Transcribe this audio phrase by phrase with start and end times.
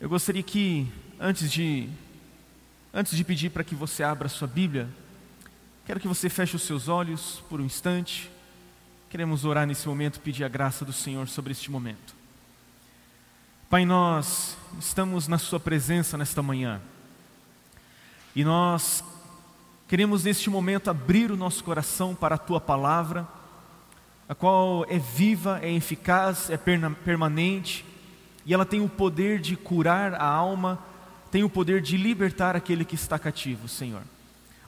[0.00, 0.90] Eu gostaria que,
[1.20, 1.86] antes de,
[2.92, 4.88] antes de pedir para que você abra sua Bíblia,
[5.84, 8.30] quero que você feche os seus olhos por um instante.
[9.10, 12.14] Queremos orar nesse momento, pedir a graça do Senhor sobre este momento.
[13.68, 16.80] Pai, nós estamos na Sua presença nesta manhã
[18.34, 19.04] e nós
[19.86, 23.28] queremos neste momento abrir o nosso coração para a Tua palavra,
[24.26, 27.89] a qual é viva, é eficaz, é permanente
[28.50, 30.76] e ela tem o poder de curar a alma,
[31.30, 34.02] tem o poder de libertar aquele que está cativo, Senhor.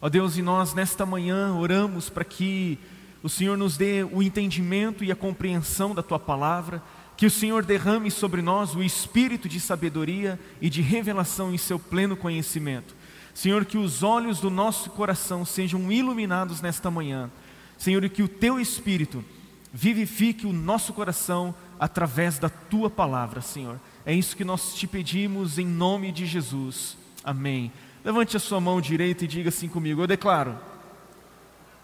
[0.00, 2.78] Ó Deus, e nós nesta manhã oramos para que
[3.24, 6.80] o Senhor nos dê o entendimento e a compreensão da tua palavra,
[7.16, 11.76] que o Senhor derrame sobre nós o espírito de sabedoria e de revelação em seu
[11.76, 12.94] pleno conhecimento.
[13.34, 17.28] Senhor, que os olhos do nosso coração sejam iluminados nesta manhã.
[17.76, 19.24] Senhor, e que o teu espírito
[19.72, 21.52] vivifique o nosso coração
[21.82, 23.80] através da tua palavra, Senhor.
[24.06, 26.96] É isso que nós te pedimos em nome de Jesus.
[27.24, 27.72] Amém.
[28.04, 30.56] Levante a sua mão direita e diga assim comigo: Eu declaro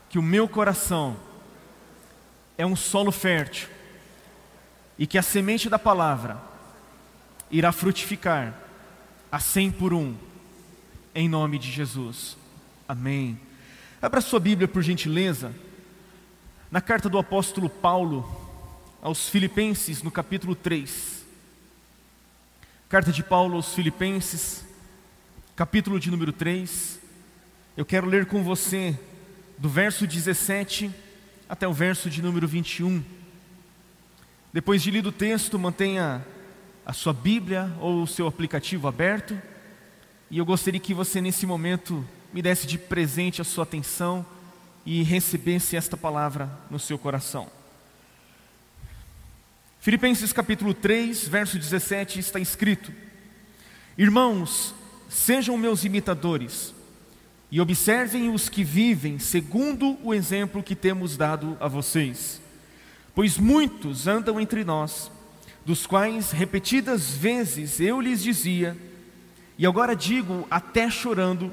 [0.09, 1.17] que o meu coração
[2.57, 3.69] é um solo fértil
[4.97, 6.41] e que a semente da palavra
[7.51, 8.55] irá frutificar
[9.33, 10.15] a cem por um,
[11.13, 12.37] em nome de Jesus.
[12.87, 13.37] Amém.
[14.01, 15.53] Abra sua Bíblia, por gentileza,
[16.71, 18.48] na carta do apóstolo Paulo
[19.01, 21.25] aos Filipenses, no capítulo 3.
[22.89, 24.65] Carta de Paulo aos Filipenses,
[25.55, 26.99] capítulo de número 3.
[27.77, 28.99] Eu quero ler com você
[29.57, 30.91] do verso 17
[31.49, 33.03] até o verso de número 21.
[34.53, 36.25] Depois de lido o texto, mantenha
[36.85, 39.41] a sua Bíblia ou o seu aplicativo aberto.
[40.31, 44.27] E eu gostaria que você, nesse momento, me desse de presente a sua atenção
[44.85, 47.58] e recebesse esta palavra no seu coração.
[49.89, 52.93] Filipenses capítulo 3, verso 17 está escrito:
[53.97, 54.75] Irmãos,
[55.09, 56.75] sejam meus imitadores
[57.51, 62.39] e observem os que vivem segundo o exemplo que temos dado a vocês.
[63.15, 65.11] Pois muitos andam entre nós,
[65.65, 68.77] dos quais repetidas vezes eu lhes dizia,
[69.57, 71.51] e agora digo até chorando,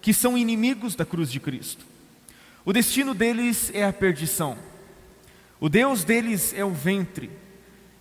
[0.00, 1.84] que são inimigos da cruz de Cristo.
[2.64, 4.56] O destino deles é a perdição.
[5.60, 7.41] O Deus deles é o ventre,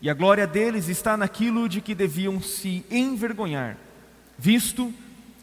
[0.01, 3.77] e a glória deles está naquilo de que deviam se envergonhar,
[4.37, 4.91] visto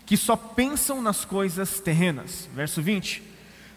[0.05, 2.49] que só pensam nas coisas terrenas.
[2.55, 3.23] Verso 20.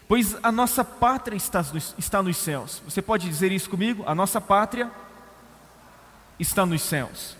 [0.08, 2.82] Pois a nossa pátria está nos, está nos céus.
[2.84, 4.02] Você pode dizer isso comigo?
[4.06, 4.90] A nossa pátria
[6.38, 7.36] está nos céus.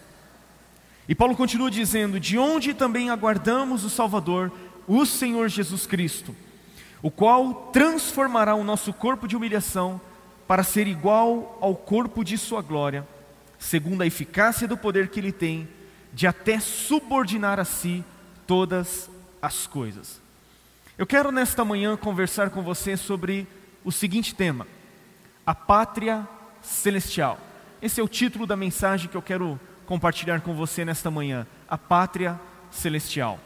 [1.08, 4.52] E Paulo continua dizendo: De onde também aguardamos o Salvador,
[4.86, 6.34] o Senhor Jesus Cristo,
[7.02, 10.00] o qual transformará o nosso corpo de humilhação
[10.47, 13.06] para ser igual ao corpo de Sua glória,
[13.62, 15.69] segundo a eficácia do poder que Ele tem,
[16.12, 18.05] de até subordinar a si
[18.45, 19.09] todas
[19.41, 20.21] as coisas.
[20.99, 23.47] Eu quero nesta manhã conversar com você sobre
[23.84, 24.67] o seguinte tema:
[25.47, 26.28] a pátria
[26.61, 27.39] celestial.
[27.81, 31.79] Esse é o título da mensagem que eu quero compartilhar com você nesta manhã: a
[31.79, 33.39] pátria celestial.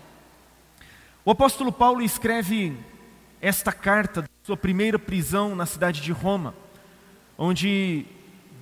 [1.27, 2.75] O apóstolo Paulo escreve
[3.39, 6.55] esta carta da sua primeira prisão na cidade de Roma,
[7.37, 8.07] onde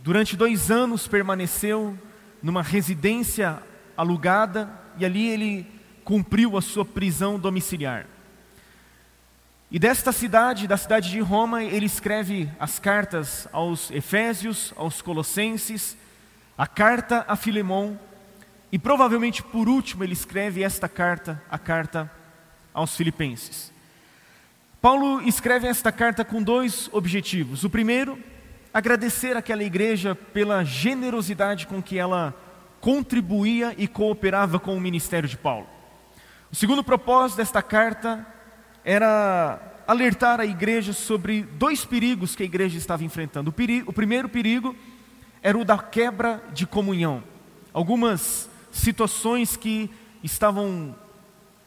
[0.05, 1.99] durante dois anos permaneceu
[2.43, 3.63] numa residência
[3.97, 5.67] alugada e ali ele
[6.05, 8.05] cumpriu a sua prisão domiciliar.
[9.71, 15.97] E desta cidade, da cidade de Roma, ele escreve as cartas aos Efésios, aos Colossenses,
[16.59, 17.99] a carta a Filemão,
[18.71, 22.13] e provavelmente por último ele escreve esta carta, a carta
[22.75, 23.73] aos Filipenses.
[24.83, 27.65] Paulo escreve esta carta com dois objetivos.
[27.65, 28.19] O primeiro,
[28.75, 32.35] agradecer àquela igreja pela generosidade com que ela
[32.81, 35.69] contribuía e cooperava com o ministério de Paulo.
[36.51, 38.27] O segundo propósito desta carta
[38.85, 43.51] era alertar a igreja sobre dois perigos que a igreja estava enfrentando.
[43.51, 44.75] O, perigo, o primeiro perigo
[45.41, 47.23] era o da quebra de comunhão.
[47.73, 49.89] Algumas situações que
[50.23, 50.97] estavam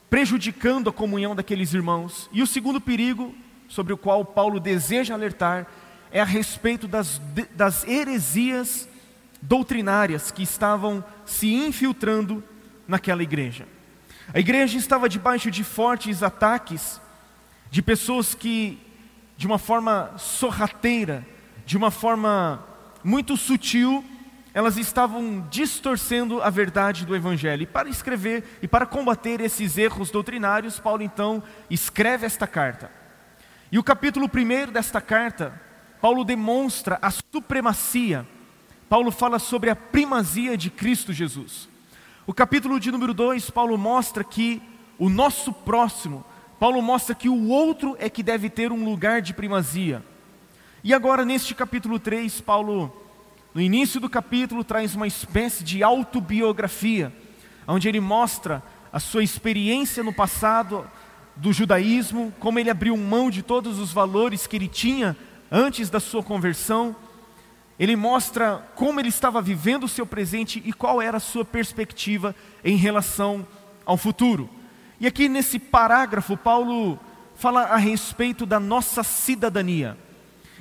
[0.10, 2.30] prejudicando a comunhão daqueles irmãos.
[2.34, 3.34] E o segundo perigo,
[3.68, 5.68] sobre o qual Paulo deseja alertar,
[6.12, 7.22] é a respeito das,
[7.56, 8.88] das heresias
[9.42, 12.44] doutrinárias que estavam se infiltrando
[12.88, 13.68] naquela igreja.
[14.34, 17.00] A igreja estava debaixo de fortes ataques
[17.70, 18.80] de pessoas que,
[19.38, 21.26] de uma forma sorrateira,
[21.66, 22.66] de uma forma
[23.04, 24.04] muito sutil,
[24.54, 27.64] elas estavam distorcendo a verdade do Evangelho.
[27.64, 32.90] E para escrever e para combater esses erros doutrinários, Paulo então escreve esta carta.
[33.72, 35.54] E o capítulo 1 desta carta,
[36.08, 38.26] Paulo demonstra a supremacia,
[38.88, 41.68] Paulo fala sobre a primazia de Cristo Jesus.
[42.26, 44.62] O capítulo de número 2, Paulo mostra que
[44.98, 46.24] o nosso próximo,
[46.58, 50.02] Paulo mostra que o outro é que deve ter um lugar de primazia.
[50.82, 52.90] E agora, neste capítulo 3, Paulo,
[53.54, 57.12] no início do capítulo, traz uma espécie de autobiografia,
[57.68, 58.64] onde ele mostra
[58.94, 60.90] a sua experiência no passado
[61.36, 65.18] do judaísmo, como ele abriu mão de todos os valores que ele tinha
[65.52, 66.96] antes da sua conversão.
[67.80, 72.36] Ele mostra como ele estava vivendo o seu presente e qual era a sua perspectiva
[72.64, 73.46] em relação
[73.86, 74.50] ao futuro.
[75.00, 77.00] E aqui nesse parágrafo, Paulo
[77.36, 79.96] fala a respeito da nossa cidadania.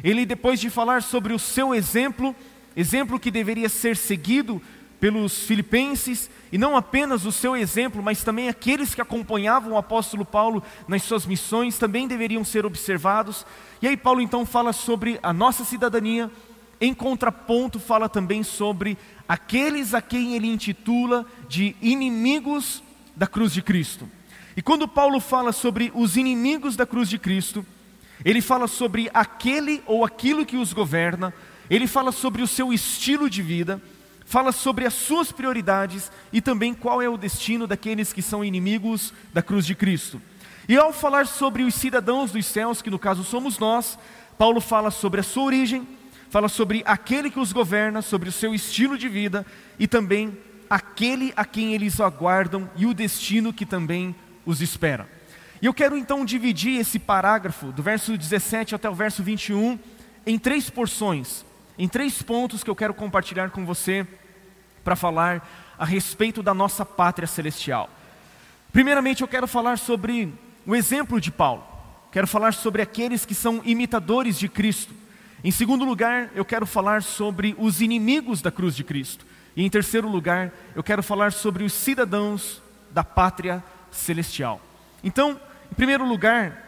[0.04, 2.36] Ele, depois de falar sobre o seu exemplo,
[2.76, 4.60] exemplo que deveria ser seguido
[5.06, 10.24] pelos filipenses, e não apenas o seu exemplo, mas também aqueles que acompanhavam o apóstolo
[10.24, 13.46] Paulo nas suas missões também deveriam ser observados.
[13.80, 16.28] E aí, Paulo então fala sobre a nossa cidadania,
[16.80, 18.98] em contraponto, fala também sobre
[19.28, 22.82] aqueles a quem ele intitula de inimigos
[23.14, 24.10] da cruz de Cristo.
[24.56, 27.64] E quando Paulo fala sobre os inimigos da cruz de Cristo,
[28.24, 31.32] ele fala sobre aquele ou aquilo que os governa,
[31.70, 33.80] ele fala sobre o seu estilo de vida,
[34.26, 39.14] fala sobre as suas prioridades e também qual é o destino daqueles que são inimigos
[39.32, 40.20] da cruz de Cristo.
[40.68, 43.96] E ao falar sobre os cidadãos dos céus, que no caso somos nós,
[44.36, 45.86] Paulo fala sobre a sua origem,
[46.28, 49.46] fala sobre aquele que os governa, sobre o seu estilo de vida
[49.78, 50.36] e também
[50.68, 54.14] aquele a quem eles aguardam e o destino que também
[54.44, 55.08] os espera.
[55.62, 59.78] E eu quero então dividir esse parágrafo, do verso 17 até o verso 21,
[60.26, 61.44] em três porções,
[61.78, 64.06] em três pontos que eu quero compartilhar com você
[64.82, 65.46] para falar
[65.78, 67.90] a respeito da nossa pátria celestial.
[68.72, 70.32] Primeiramente, eu quero falar sobre
[70.66, 71.64] o exemplo de Paulo,
[72.10, 74.94] quero falar sobre aqueles que são imitadores de Cristo.
[75.44, 79.26] Em segundo lugar, eu quero falar sobre os inimigos da cruz de Cristo.
[79.54, 84.60] E em terceiro lugar, eu quero falar sobre os cidadãos da pátria celestial.
[85.02, 85.40] Então,
[85.70, 86.65] em primeiro lugar,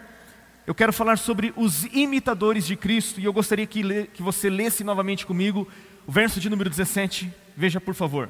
[0.69, 4.85] eu quero falar sobre os imitadores de Cristo, e eu gostaria que, que você lesse
[4.85, 5.67] novamente comigo
[6.07, 8.29] o verso de número 17, veja por favor.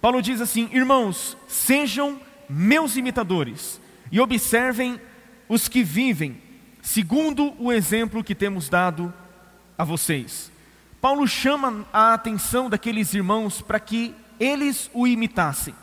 [0.00, 2.18] Paulo diz assim: Irmãos, sejam
[2.48, 3.78] meus imitadores
[4.10, 4.98] e observem
[5.46, 6.40] os que vivem,
[6.80, 9.12] segundo o exemplo que temos dado
[9.76, 10.50] a vocês.
[11.02, 15.74] Paulo chama a atenção daqueles irmãos para que eles o imitassem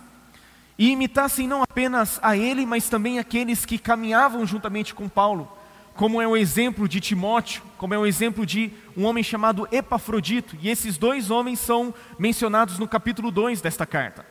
[0.78, 5.55] e imitassem não apenas a ele, mas também aqueles que caminhavam juntamente com Paulo,
[5.96, 10.58] como é o exemplo de Timóteo, como é o exemplo de um homem chamado Epafrodito,
[10.62, 14.26] e esses dois homens são mencionados no capítulo 2 desta carta.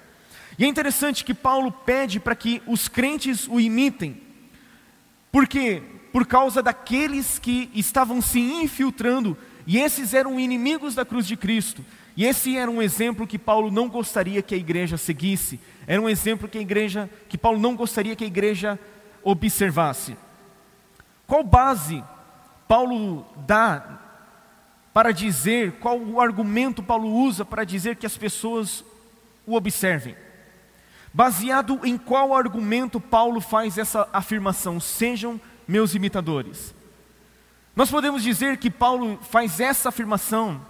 [0.58, 4.20] E é interessante que Paulo pede para que os crentes o imitem,
[5.32, 5.82] porque
[6.12, 11.82] por causa daqueles que estavam se infiltrando, e esses eram inimigos da cruz de Cristo,
[12.14, 16.08] e esse era um exemplo que Paulo não gostaria que a igreja seguisse, era um
[16.08, 18.78] exemplo que a igreja, que Paulo não gostaria que a igreja
[19.22, 20.14] observasse.
[21.26, 22.02] Qual base
[22.68, 24.00] Paulo dá
[24.92, 28.84] para dizer, qual o argumento Paulo usa para dizer que as pessoas
[29.46, 30.16] o observem?
[31.12, 34.80] Baseado em qual argumento Paulo faz essa afirmação?
[34.80, 36.74] Sejam meus imitadores.
[37.74, 40.60] Nós podemos dizer que Paulo faz essa afirmação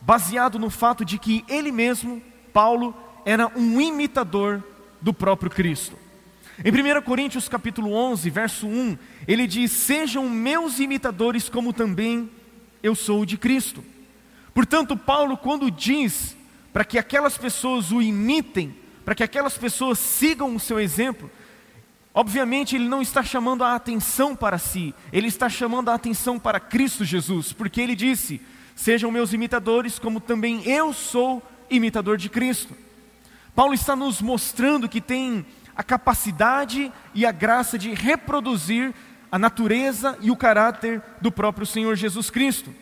[0.00, 2.22] baseado no fato de que ele mesmo,
[2.52, 2.94] Paulo,
[3.24, 4.62] era um imitador
[5.00, 5.96] do próprio Cristo.
[6.58, 12.30] Em 1 Coríntios capítulo 11, verso 1, ele diz: "Sejam meus imitadores como também
[12.82, 13.82] eu sou de Cristo".
[14.52, 16.36] Portanto, Paulo quando diz
[16.72, 21.30] para que aquelas pessoas o imitem, para que aquelas pessoas sigam o seu exemplo,
[22.12, 26.60] obviamente ele não está chamando a atenção para si, ele está chamando a atenção para
[26.60, 28.42] Cristo Jesus, porque ele disse:
[28.76, 32.76] Sejam meus imitadores, como também eu sou imitador de Cristo.
[33.54, 35.44] Paulo está nos mostrando que tem
[35.76, 38.94] a capacidade e a graça de reproduzir
[39.30, 42.74] a natureza e o caráter do próprio Senhor Jesus Cristo.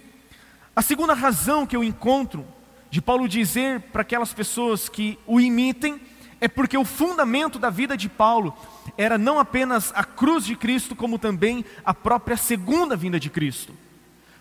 [0.75, 2.47] A segunda razão que eu encontro
[2.91, 6.01] de Paulo dizer para aquelas pessoas que o imitem
[6.41, 8.57] é porque o fundamento da vida de Paulo
[8.97, 13.75] era não apenas a cruz de Cristo, como também a própria segunda vinda de Cristo.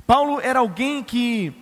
[0.08, 1.54] Paulo era alguém que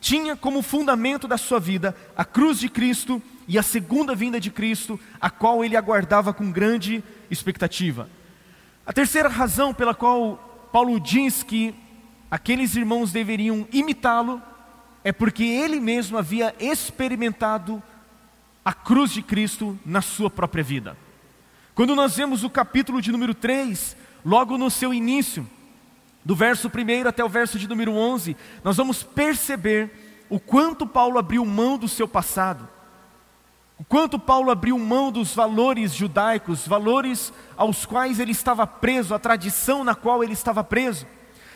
[0.00, 4.50] tinha como fundamento da sua vida a cruz de Cristo e a segunda vinda de
[4.50, 8.08] Cristo, a qual ele aguardava com grande expectativa.
[8.86, 11.74] A terceira razão pela qual Paulo diz que
[12.30, 14.42] aqueles irmãos deveriam imitá-lo
[15.02, 17.82] é porque ele mesmo havia experimentado
[18.64, 20.96] a cruz de Cristo na sua própria vida.
[21.74, 25.46] Quando nós vemos o capítulo de número 3, logo no seu início,
[26.24, 29.90] do verso 1 até o verso de número 11, nós vamos perceber
[30.30, 32.66] o quanto Paulo abriu mão do seu passado,
[33.84, 39.18] o quanto Paulo abriu mão dos valores judaicos, valores aos quais ele estava preso, a
[39.18, 41.06] tradição na qual ele estava preso.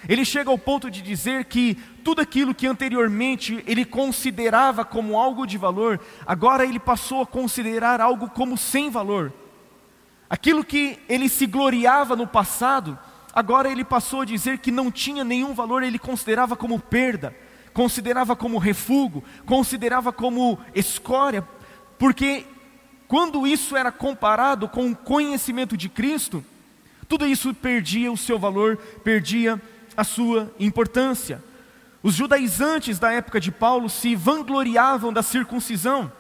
[0.07, 5.47] Ele chega ao ponto de dizer que tudo aquilo que anteriormente ele considerava como algo
[5.47, 9.33] de valor, agora ele passou a considerar algo como sem valor.
[10.29, 12.99] Aquilo que ele se gloriava no passado,
[13.33, 17.35] agora ele passou a dizer que não tinha nenhum valor, ele considerava como perda,
[17.73, 21.43] considerava como refúgio, considerava como escória,
[21.99, 22.47] porque
[23.07, 26.45] quando isso era comparado com o conhecimento de Cristo,
[27.09, 29.61] tudo isso perdia o seu valor, perdia
[29.97, 31.43] a sua importância.
[32.03, 36.13] Os judaizantes da época de Paulo se vangloriavam da circuncisão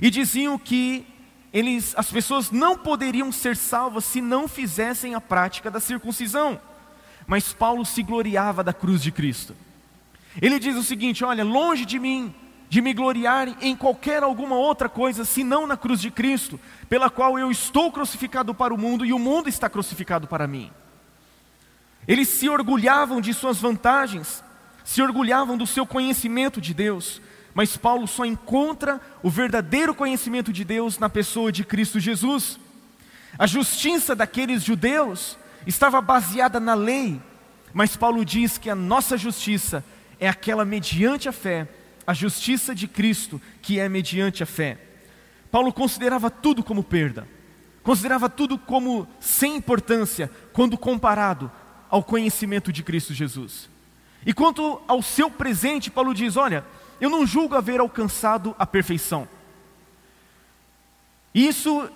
[0.00, 1.06] e diziam que
[1.52, 6.60] eles, as pessoas não poderiam ser salvas se não fizessem a prática da circuncisão.
[7.26, 9.56] Mas Paulo se gloriava da cruz de Cristo.
[10.40, 12.34] Ele diz o seguinte: Olha, longe de mim
[12.68, 17.38] de me gloriar em qualquer alguma outra coisa, senão na cruz de Cristo, pela qual
[17.38, 20.70] eu estou crucificado para o mundo e o mundo está crucificado para mim.
[22.06, 24.44] Eles se orgulhavam de suas vantagens,
[24.84, 27.22] se orgulhavam do seu conhecimento de Deus,
[27.54, 32.58] mas Paulo só encontra o verdadeiro conhecimento de Deus na pessoa de Cristo Jesus.
[33.38, 37.20] A justiça daqueles judeus estava baseada na lei,
[37.72, 39.84] mas Paulo diz que a nossa justiça
[40.20, 41.68] é aquela mediante a fé
[42.08, 44.78] a justiça de Cristo, que é mediante a fé.
[45.50, 47.28] Paulo considerava tudo como perda,
[47.82, 51.52] considerava tudo como sem importância quando comparado
[51.90, 53.68] ao conhecimento de Cristo Jesus.
[54.24, 56.64] E quanto ao seu presente, Paulo diz: Olha,
[56.98, 59.28] eu não julgo haver alcançado a perfeição.
[61.34, 61.90] Isso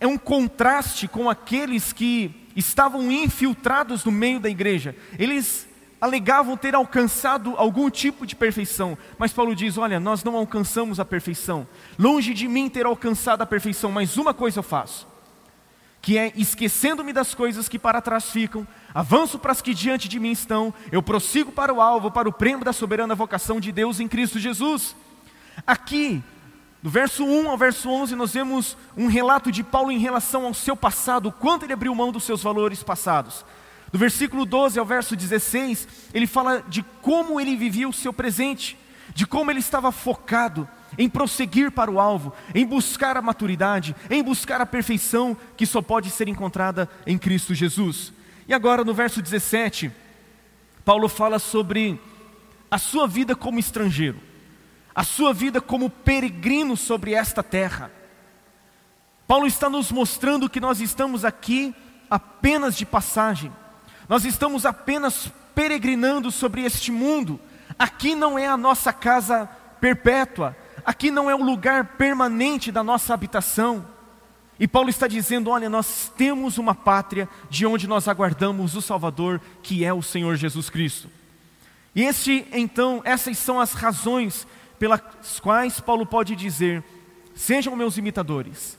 [0.00, 4.96] é um contraste com aqueles que estavam infiltrados no meio da igreja.
[5.18, 5.68] Eles
[6.00, 11.04] alegavam ter alcançado algum tipo de perfeição, mas Paulo diz: Olha, nós não alcançamos a
[11.04, 11.66] perfeição,
[11.98, 15.06] longe de mim ter alcançado a perfeição, mas uma coisa eu faço,
[16.02, 20.20] que é esquecendo-me das coisas que para trás ficam, avanço para as que diante de
[20.20, 24.00] mim estão, eu prossigo para o alvo, para o prêmio da soberana vocação de Deus
[24.00, 24.94] em Cristo Jesus.
[25.66, 26.22] Aqui,
[26.82, 30.54] do verso 1 ao verso 11, nós vemos um relato de Paulo em relação ao
[30.54, 33.44] seu passado, o quanto ele abriu mão dos seus valores passados.
[33.96, 38.76] Do versículo 12 ao verso 16, ele fala de como ele vivia o seu presente,
[39.14, 44.22] de como ele estava focado em prosseguir para o alvo, em buscar a maturidade, em
[44.22, 48.12] buscar a perfeição que só pode ser encontrada em Cristo Jesus.
[48.46, 49.90] E agora no verso 17,
[50.84, 51.98] Paulo fala sobre
[52.70, 54.20] a sua vida como estrangeiro,
[54.94, 57.90] a sua vida como peregrino sobre esta terra.
[59.26, 61.74] Paulo está nos mostrando que nós estamos aqui
[62.10, 63.50] apenas de passagem
[64.08, 67.40] nós estamos apenas peregrinando sobre este mundo.
[67.78, 69.48] Aqui não é a nossa casa
[69.80, 73.84] perpétua, aqui não é o lugar permanente da nossa habitação.
[74.58, 79.40] E Paulo está dizendo: olha, nós temos uma pátria de onde nós aguardamos o Salvador,
[79.62, 81.10] que é o Senhor Jesus Cristo.
[81.94, 84.46] E este, então, essas são as razões
[84.78, 85.00] pelas
[85.42, 86.82] quais Paulo pode dizer:
[87.34, 88.78] sejam meus imitadores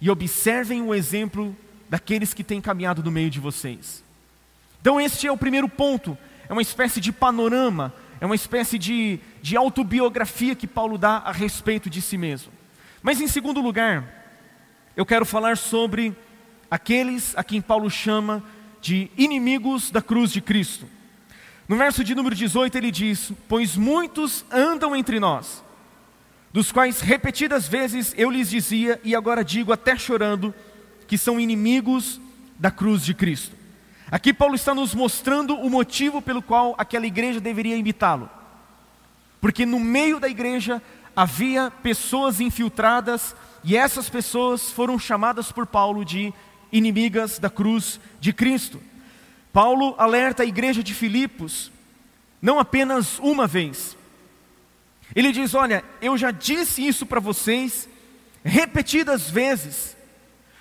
[0.00, 1.56] e observem o exemplo
[1.88, 4.04] daqueles que têm caminhado no meio de vocês.
[4.80, 6.16] Então, este é o primeiro ponto,
[6.48, 11.32] é uma espécie de panorama, é uma espécie de, de autobiografia que Paulo dá a
[11.32, 12.52] respeito de si mesmo.
[13.02, 14.04] Mas, em segundo lugar,
[14.96, 16.14] eu quero falar sobre
[16.70, 18.42] aqueles a quem Paulo chama
[18.80, 20.86] de inimigos da cruz de Cristo.
[21.68, 25.62] No verso de número 18 ele diz: Pois muitos andam entre nós,
[26.52, 30.54] dos quais repetidas vezes eu lhes dizia, e agora digo até chorando,
[31.06, 32.20] que são inimigos
[32.58, 33.57] da cruz de Cristo.
[34.10, 38.30] Aqui Paulo está nos mostrando o motivo pelo qual aquela igreja deveria imitá-lo.
[39.40, 40.82] Porque no meio da igreja
[41.14, 46.32] havia pessoas infiltradas e essas pessoas foram chamadas por Paulo de
[46.72, 48.80] inimigas da cruz de Cristo.
[49.52, 51.70] Paulo alerta a igreja de Filipos
[52.40, 53.96] não apenas uma vez.
[55.14, 57.88] Ele diz: Olha, eu já disse isso para vocês
[58.44, 59.96] repetidas vezes.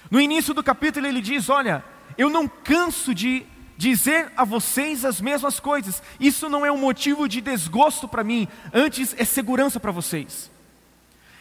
[0.10, 1.84] No início do capítulo ele diz: Olha,
[2.18, 3.46] eu não canso de
[3.78, 6.02] dizer a vocês as mesmas coisas.
[6.20, 10.50] Isso não é um motivo de desgosto para mim, antes é segurança para vocês.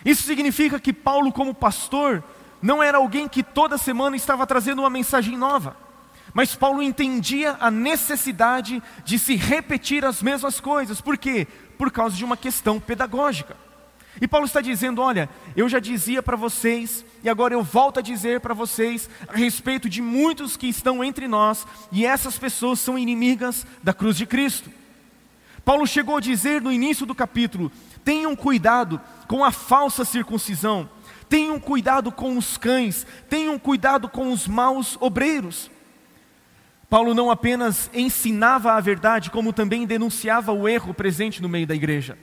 [0.04, 2.22] Isso significa que Paulo, como pastor,
[2.62, 5.76] não era alguém que toda semana estava trazendo uma mensagem nova.
[6.32, 11.00] Mas Paulo entendia a necessidade de se repetir as mesmas coisas.
[11.00, 11.46] Por quê?
[11.78, 13.56] Por causa de uma questão pedagógica.
[14.20, 18.02] E Paulo está dizendo: olha, eu já dizia para vocês, e agora eu volto a
[18.02, 22.98] dizer para vocês a respeito de muitos que estão entre nós, e essas pessoas são
[22.98, 24.70] inimigas da cruz de Cristo.
[25.64, 27.70] Paulo chegou a dizer no início do capítulo:
[28.04, 30.88] tenham cuidado com a falsa circuncisão,
[31.28, 35.70] tenham cuidado com os cães, tenham cuidado com os maus obreiros.
[36.88, 41.74] Paulo não apenas ensinava a verdade, como também denunciava o erro presente no meio da
[41.74, 42.16] igreja.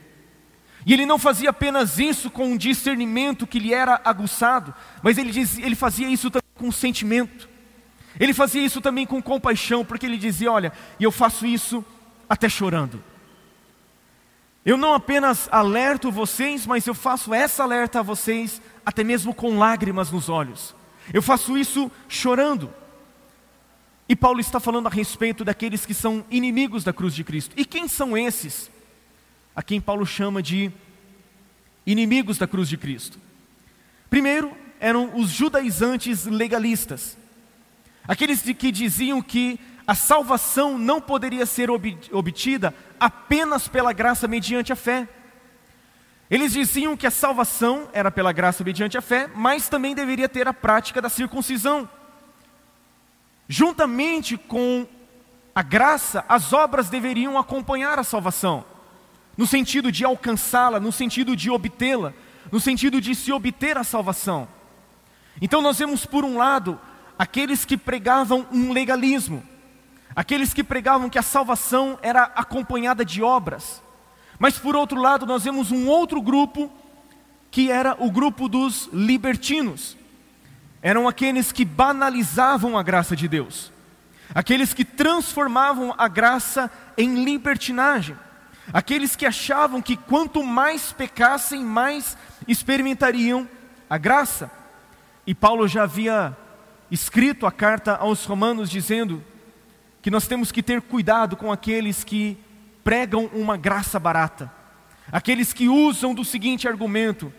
[0.86, 5.32] E ele não fazia apenas isso com um discernimento que lhe era aguçado, mas ele,
[5.58, 7.48] ele fazia isso também com sentimento.
[8.18, 11.84] Ele fazia isso também com compaixão, porque ele dizia: Olha, eu faço isso
[12.28, 13.02] até chorando.
[14.64, 19.58] Eu não apenas alerto vocês, mas eu faço essa alerta a vocês até mesmo com
[19.58, 20.74] lágrimas nos olhos.
[21.12, 22.72] Eu faço isso chorando.
[24.08, 27.54] E Paulo está falando a respeito daqueles que são inimigos da cruz de Cristo.
[27.56, 28.70] E quem são esses?
[29.54, 30.70] A quem Paulo chama de
[31.86, 33.18] inimigos da cruz de Cristo.
[34.10, 37.16] Primeiro, eram os judaizantes legalistas.
[38.06, 44.76] Aqueles que diziam que a salvação não poderia ser obtida apenas pela graça mediante a
[44.76, 45.08] fé.
[46.30, 50.48] Eles diziam que a salvação era pela graça mediante a fé, mas também deveria ter
[50.48, 51.88] a prática da circuncisão.
[53.46, 54.86] Juntamente com
[55.54, 58.64] a graça, as obras deveriam acompanhar a salvação,
[59.36, 62.12] no sentido de alcançá-la, no sentido de obtê-la,
[62.50, 64.48] no sentido de se obter a salvação.
[65.40, 66.78] Então nós vemos, por um lado,
[67.18, 69.42] aqueles que pregavam um legalismo,
[70.14, 73.82] aqueles que pregavam que a salvação era acompanhada de obras,
[74.38, 76.70] mas por outro lado, nós vemos um outro grupo,
[77.50, 79.96] que era o grupo dos libertinos.
[80.82, 83.72] Eram aqueles que banalizavam a graça de Deus,
[84.34, 88.16] aqueles que transformavam a graça em libertinagem,
[88.72, 92.16] aqueles que achavam que quanto mais pecassem, mais
[92.46, 93.48] experimentariam
[93.88, 94.50] a graça.
[95.26, 96.36] E Paulo já havia
[96.90, 99.22] escrito a carta aos Romanos dizendo
[100.02, 102.38] que nós temos que ter cuidado com aqueles que
[102.82, 104.52] pregam uma graça barata,
[105.10, 107.32] aqueles que usam do seguinte argumento,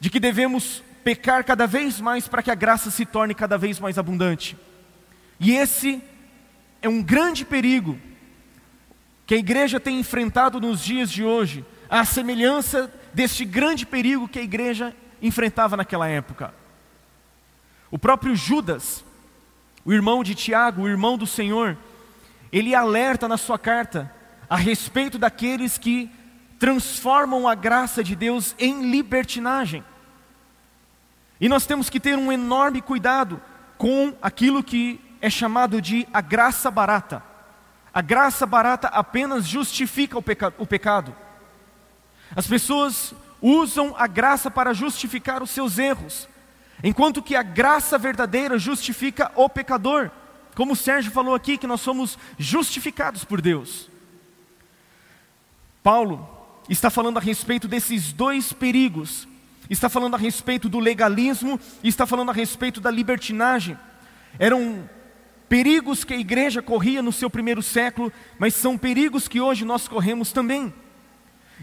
[0.00, 3.78] de que devemos pecar cada vez mais para que a graça se torne cada vez
[3.78, 4.56] mais abundante.
[5.38, 6.02] E esse
[6.80, 7.98] é um grande perigo
[9.32, 14.38] que a igreja tem enfrentado nos dias de hoje, à semelhança deste grande perigo que
[14.38, 16.52] a igreja enfrentava naquela época.
[17.90, 19.02] O próprio Judas,
[19.86, 21.78] o irmão de Tiago, o irmão do Senhor,
[22.52, 24.14] ele alerta na sua carta
[24.50, 26.10] a respeito daqueles que
[26.58, 29.82] transformam a graça de Deus em libertinagem.
[31.40, 33.40] E nós temos que ter um enorme cuidado
[33.78, 37.31] com aquilo que é chamado de a graça barata.
[37.92, 41.14] A graça barata apenas justifica o, peca o pecado.
[42.34, 46.28] As pessoas usam a graça para justificar os seus erros,
[46.82, 50.10] enquanto que a graça verdadeira justifica o pecador.
[50.54, 53.90] Como o Sérgio falou aqui, que nós somos justificados por Deus.
[55.82, 56.28] Paulo
[56.68, 59.26] está falando a respeito desses dois perigos.
[59.68, 63.78] Está falando a respeito do legalismo e está falando a respeito da libertinagem.
[64.38, 64.88] Eram
[65.52, 69.86] perigos que a igreja corria no seu primeiro século, mas são perigos que hoje nós
[69.86, 70.72] corremos também.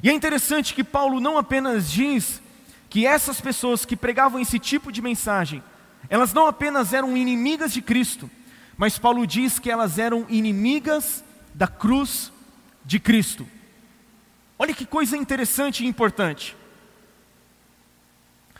[0.03, 2.39] E é interessante que Paulo não apenas diz
[2.87, 5.63] que essas pessoas que pregavam esse tipo de mensagem,
[6.07, 8.29] elas não apenas eram inimigas de Cristo,
[8.77, 11.23] mas Paulo diz que elas eram inimigas
[11.55, 12.31] da cruz
[12.85, 13.47] de Cristo.
[14.59, 16.55] Olha que coisa interessante e importante.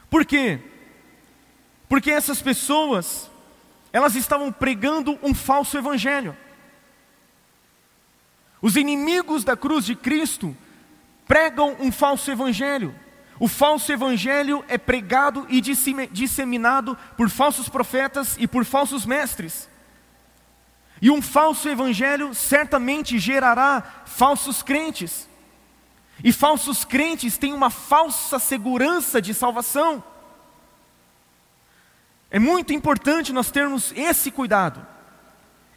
[0.09, 0.59] Por quê?
[1.87, 3.28] Porque essas pessoas,
[3.91, 6.36] elas estavam pregando um falso evangelho.
[8.62, 10.56] Os inimigos da cruz de Cristo
[11.28, 12.93] pregam um falso evangelho.
[13.39, 19.69] O falso evangelho é pregado e disseminado por falsos profetas e por falsos mestres.
[21.02, 25.30] E um falso evangelho certamente gerará falsos crentes.
[26.21, 30.04] E falsos crentes têm uma falsa segurança de salvação.
[32.31, 34.85] É muito importante nós termos esse cuidado.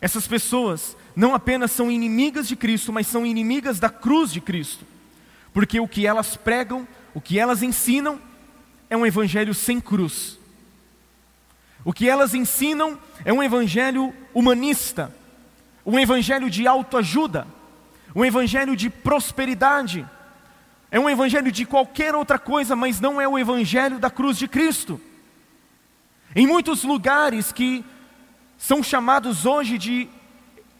[0.00, 4.84] Essas pessoas não apenas são inimigas de Cristo, mas são inimigas da cruz de Cristo.
[5.52, 8.20] Porque o que elas pregam, o que elas ensinam,
[8.90, 10.38] é um evangelho sem cruz.
[11.84, 15.14] O que elas ensinam é um evangelho humanista,
[15.84, 17.46] um evangelho de autoajuda,
[18.14, 20.06] um evangelho de prosperidade
[20.92, 24.46] é um evangelho de qualquer outra coisa, mas não é o evangelho da cruz de
[24.46, 25.00] Cristo.
[26.34, 27.84] Em muitos lugares que
[28.56, 30.08] são chamados hoje de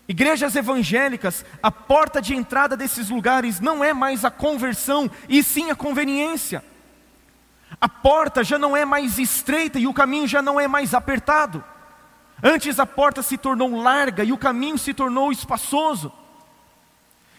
[0.08, 5.70] igrejas evangélicas, a porta de entrada desses lugares não é mais a conversão, e sim
[5.70, 6.64] a conveniência.
[7.80, 11.64] A porta já não é mais estreita e o caminho já não é mais apertado.
[12.42, 16.12] Antes a porta se tornou larga e o caminho se tornou espaçoso.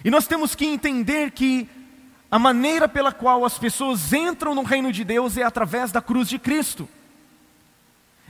[0.03, 1.69] E nós temos que entender que
[2.29, 6.27] a maneira pela qual as pessoas entram no reino de Deus é através da cruz
[6.27, 6.89] de Cristo.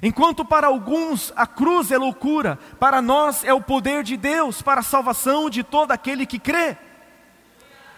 [0.04, 4.82] Enquanto para alguns a cruz é loucura, para nós é o poder de Deus para
[4.82, 6.76] a salvação de todo aquele que crê.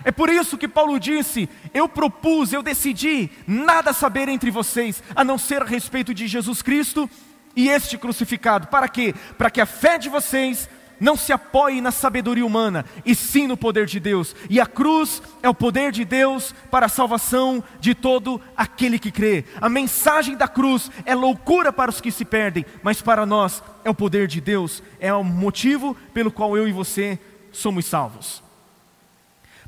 [0.03, 5.23] É por isso que Paulo disse: Eu propus, eu decidi nada saber entre vocês, a
[5.23, 7.09] não ser a respeito de Jesus Cristo
[7.55, 8.67] e este crucificado.
[8.67, 9.15] Para quê?
[9.35, 13.58] Para que a fé de vocês não se apoie na sabedoria humana, e sim no
[13.58, 14.36] poder de Deus.
[14.49, 19.12] E a cruz é o poder de Deus para a salvação de todo aquele que
[19.12, 19.45] crê.
[19.60, 23.89] A mensagem da cruz é loucura para os que se perdem, mas para nós é
[23.89, 27.19] o poder de Deus, é o motivo pelo qual eu e você
[27.51, 28.43] somos salvos.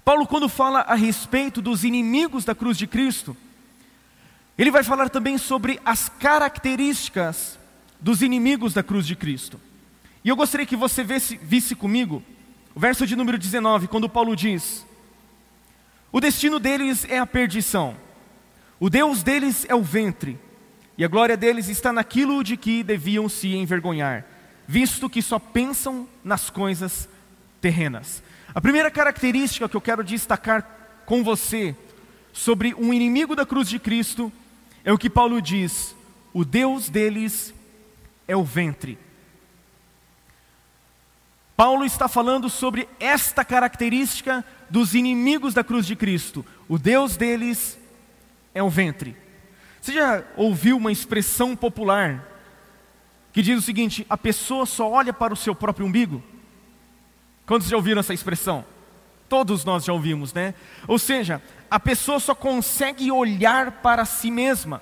[0.03, 3.35] Paulo, quando fala a respeito dos inimigos da cruz de Cristo,
[4.57, 7.59] ele vai falar também sobre as características
[7.99, 9.59] dos inimigos da cruz de Cristo.
[10.27, 12.21] E eu gostaria que você visse, visse comigo
[12.75, 14.85] o verso de número 19, quando Paulo diz:
[16.11, 17.95] O destino deles é a perdição,
[18.77, 20.37] o Deus deles é o ventre,
[20.97, 24.25] e a glória deles está naquilo de que deviam se envergonhar,
[24.67, 27.07] visto que só pensam nas coisas
[27.61, 28.21] terrenas.
[28.53, 31.73] A primeira característica que eu quero destacar com você
[32.33, 34.29] sobre um inimigo da cruz de Cristo
[34.83, 35.95] é o que Paulo diz:
[36.33, 37.53] o Deus deles
[38.27, 39.06] é o ventre.
[41.57, 46.45] Paulo está falando sobre esta característica dos inimigos da cruz de Cristo.
[46.69, 47.79] O Deus deles
[48.53, 49.17] é o ventre.
[49.81, 52.23] Você já ouviu uma expressão popular
[53.33, 56.23] que diz o seguinte: a pessoa só olha para o seu próprio umbigo?
[57.47, 58.63] Quantos já ouviram essa expressão?
[59.27, 60.53] Todos nós já ouvimos, né?
[60.87, 61.41] Ou seja,
[61.71, 64.79] a pessoa só consegue olhar para si mesma.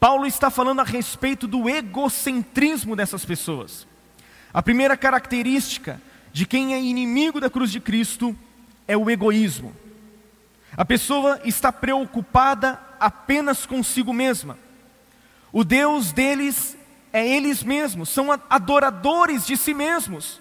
[0.00, 3.86] Paulo está falando a respeito do egocentrismo dessas pessoas.
[4.54, 6.00] A primeira característica
[6.32, 8.36] de quem é inimigo da cruz de Cristo
[8.86, 9.74] é o egoísmo.
[10.76, 14.56] A pessoa está preocupada apenas consigo mesma.
[15.52, 16.76] O Deus deles
[17.12, 20.40] é eles mesmos, são adoradores de si mesmos.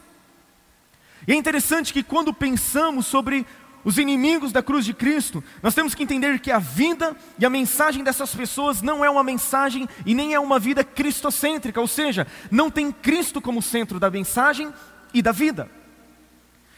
[1.27, 3.47] E é interessante que quando pensamos sobre
[3.83, 7.49] os inimigos da cruz de Cristo, nós temos que entender que a vida e a
[7.49, 12.25] mensagem dessas pessoas não é uma mensagem e nem é uma vida cristocêntrica, ou seja,
[12.49, 14.73] não tem Cristo como centro da mensagem
[15.13, 15.69] e da vida.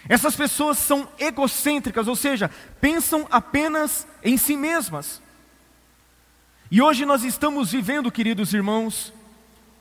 [0.08, 5.22] Essas pessoas são egocêntricas, ou seja, pensam apenas em si mesmas.
[6.72, 9.14] E hoje nós estamos vivendo, queridos irmãos,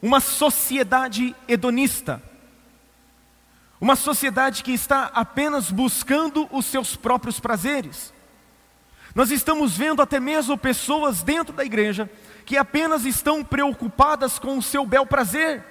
[0.01, 2.23] uma sociedade hedonista
[3.81, 8.13] uma sociedade que está apenas buscando os seus próprios prazeres.
[9.15, 12.11] Nós estamos vendo até mesmo pessoas dentro da igreja
[12.45, 15.63] que apenas estão preocupadas com o seu bel prazer.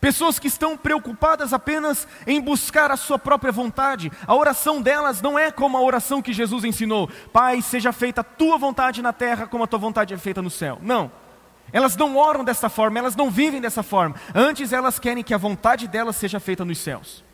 [0.00, 4.10] Pessoas que estão preocupadas apenas em buscar a sua própria vontade.
[4.26, 8.24] A oração delas não é como a oração que Jesus ensinou: Pai, seja feita a
[8.24, 10.78] tua vontade na terra como a tua vontade é feita no céu.
[10.82, 11.21] Não.
[11.72, 14.14] Elas não oram dessa forma, elas não vivem dessa forma.
[14.34, 17.24] Antes elas querem que a vontade delas seja feita nos céus.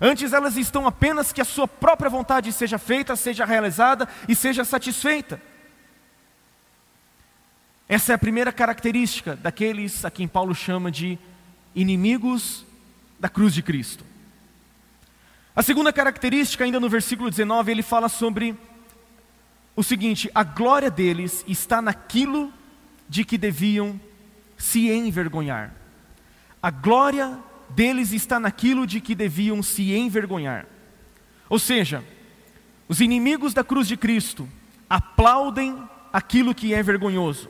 [0.00, 4.64] Antes elas estão apenas que a sua própria vontade seja feita, seja realizada e seja
[4.64, 5.42] satisfeita.
[7.88, 11.18] Essa é a primeira característica daqueles a quem Paulo chama de
[11.74, 12.64] inimigos
[13.18, 14.04] da cruz de Cristo.
[15.56, 18.54] A segunda característica, ainda no versículo 19, ele fala sobre
[19.74, 22.52] o seguinte: a glória deles está naquilo
[23.08, 24.00] de que deviam
[24.56, 25.74] se envergonhar.
[26.62, 27.38] A glória
[27.70, 30.66] deles está naquilo de que deviam se envergonhar.
[31.48, 32.04] Ou seja,
[32.88, 34.48] os inimigos da cruz de Cristo
[34.88, 35.78] aplaudem
[36.12, 37.48] aquilo que é vergonhoso.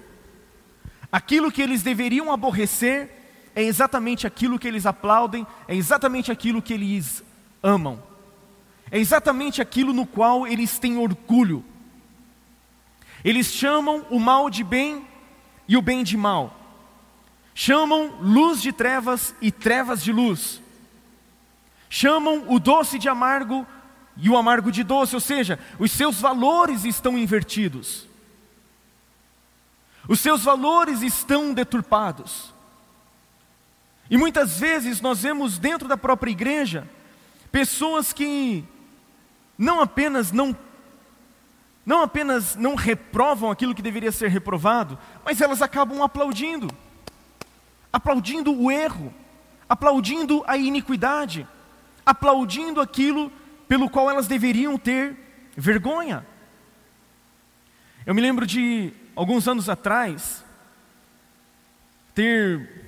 [1.11, 3.11] Aquilo que eles deveriam aborrecer
[3.55, 7.25] é exatamente aquilo que eles aplaudem, é exatamente aquilo que eles
[7.63, 8.03] amam.
[8.91, 11.65] É exatamente aquilo no qual eles têm orgulho.
[13.25, 15.07] Eles chamam o mal de bem
[15.69, 16.59] e o bem de mal.
[17.55, 20.63] Chamam luz de trevas e trevas de luz.
[21.91, 23.67] Chamam o doce de amargo
[24.17, 28.07] e o amargo de doce, ou seja, os seus valores estão invertidos.
[30.09, 32.53] Os seus valores estão deturpados.
[34.11, 36.89] E muitas vezes nós vemos dentro da própria igreja
[37.53, 38.65] pessoas que
[39.57, 40.57] não apenas não
[41.89, 46.69] não apenas não reprovam aquilo que deveria ser reprovado, mas elas acabam aplaudindo
[47.91, 49.11] aplaudindo o erro,
[49.67, 51.49] aplaudindo a iniquidade,
[52.05, 53.33] aplaudindo aquilo
[53.67, 55.17] pelo qual elas deveriam ter
[55.57, 56.27] vergonha.
[58.05, 60.45] Eu me lembro de alguns anos atrás
[62.15, 62.85] ter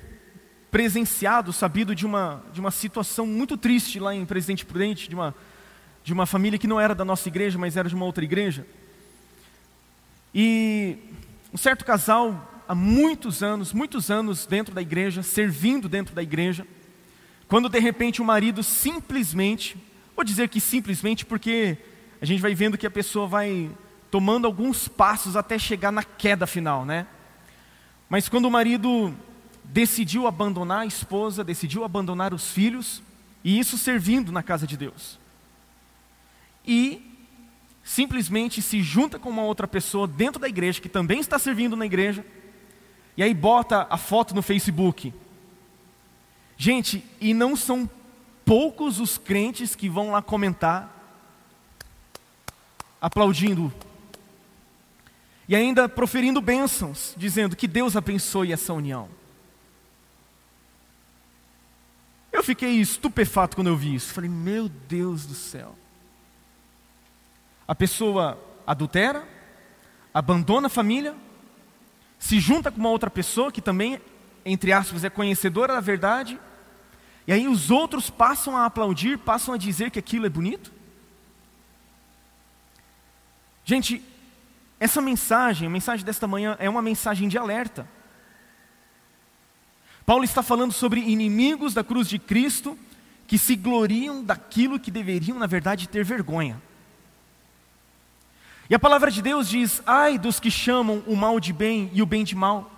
[0.69, 5.33] presenciado, sabido de uma, de uma situação muito triste lá em Presidente Prudente, de uma,
[6.03, 8.63] de uma família que não era da nossa igreja, mas era de uma outra igreja.
[10.33, 10.97] E
[11.53, 16.65] um certo casal, há muitos anos, muitos anos dentro da igreja, servindo dentro da igreja,
[17.47, 19.75] quando de repente o marido simplesmente,
[20.15, 21.77] vou dizer que simplesmente porque
[22.21, 23.69] a gente vai vendo que a pessoa vai
[24.09, 27.07] tomando alguns passos até chegar na queda final, né?
[28.07, 29.13] Mas quando o marido
[29.65, 33.01] decidiu abandonar a esposa, decidiu abandonar os filhos,
[33.43, 35.19] e isso servindo na casa de Deus.
[36.65, 37.10] E
[37.83, 41.85] simplesmente se junta com uma outra pessoa dentro da igreja, que também está servindo na
[41.85, 42.25] igreja,
[43.17, 45.13] e aí bota a foto no Facebook.
[46.57, 47.89] Gente, e não são
[48.45, 50.89] poucos os crentes que vão lá comentar,
[53.01, 53.73] aplaudindo,
[55.47, 59.09] e ainda proferindo bênçãos, dizendo que Deus abençoe essa união.
[62.31, 64.13] Eu fiquei estupefato quando eu vi isso.
[64.13, 65.75] Falei, meu Deus do céu.
[67.71, 69.25] A pessoa adultera,
[70.13, 71.15] abandona a família,
[72.19, 73.97] se junta com uma outra pessoa que também,
[74.43, 76.37] entre aspas, é conhecedora da verdade,
[77.25, 80.69] e aí os outros passam a aplaudir, passam a dizer que aquilo é bonito?
[83.63, 84.03] Gente,
[84.77, 87.87] essa mensagem, a mensagem desta manhã, é uma mensagem de alerta.
[90.05, 92.77] Paulo está falando sobre inimigos da cruz de Cristo
[93.25, 96.61] que se gloriam daquilo que deveriam, na verdade, ter vergonha.
[98.71, 102.01] E a palavra de Deus diz: ai dos que chamam o mal de bem e
[102.01, 102.71] o bem de mal,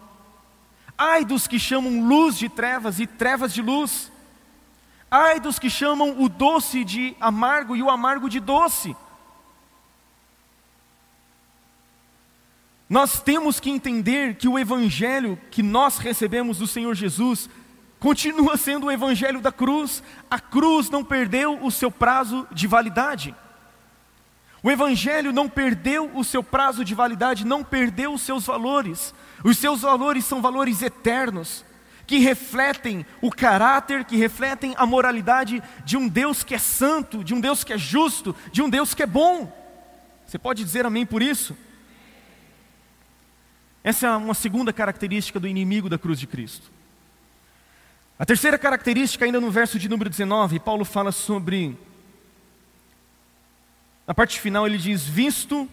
[0.98, 4.12] ai dos que chamam luz de trevas e trevas de luz,
[5.12, 8.96] ai dos que chamam o doce de amargo e o amargo de doce.
[12.90, 17.48] Nós temos que entender que o evangelho que nós recebemos do Senhor Jesus
[18.00, 20.02] continua sendo o evangelho da cruz.
[20.28, 23.36] A cruz não perdeu o seu prazo de validade.
[24.64, 29.14] O evangelho não perdeu o seu prazo de validade, não perdeu os seus valores.
[29.44, 31.66] Os seus valores são valores eternos,
[32.08, 37.34] que refletem o caráter, que refletem a moralidade de um Deus que é santo, de
[37.34, 39.52] um Deus que é justo, de um Deus que é bom.
[40.26, 41.58] Você pode dizer amém por isso?
[43.84, 46.72] Essa é uma segunda característica do inimigo da cruz de Cristo.
[48.18, 51.78] A terceira característica, ainda no verso de número 19, Paulo fala sobre.
[54.06, 55.70] Na parte final, ele diz: Visto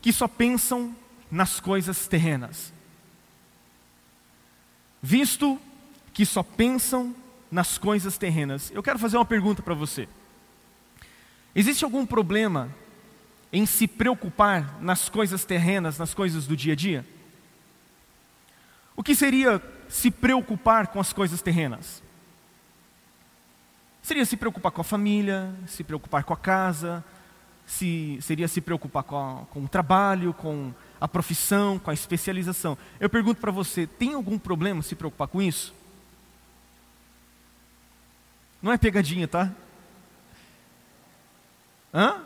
[0.00, 0.94] que só pensam
[1.30, 2.72] nas coisas terrenas.
[5.02, 5.60] Visto
[6.12, 7.14] que só pensam
[7.50, 8.70] nas coisas terrenas.
[8.74, 10.08] Eu quero fazer uma pergunta para você.
[11.54, 12.70] Existe algum problema
[13.52, 17.04] em se preocupar nas coisas terrenas, nas coisas do dia a dia?
[18.96, 22.02] O que seria se preocupar com as coisas terrenas?
[24.02, 27.04] Seria se preocupar com a família, se preocupar com a casa,
[27.66, 32.76] se, seria se preocupar com, a, com o trabalho, com a profissão, com a especialização.
[33.00, 35.74] Eu pergunto para você: tem algum problema se preocupar com isso?
[38.60, 39.50] Não é pegadinha, tá?
[41.92, 42.22] Hã?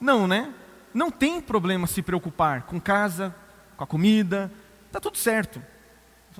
[0.00, 0.52] Não, né?
[0.92, 3.34] Não tem problema se preocupar com casa,
[3.76, 4.50] com a comida,
[4.90, 5.62] Está tudo certo.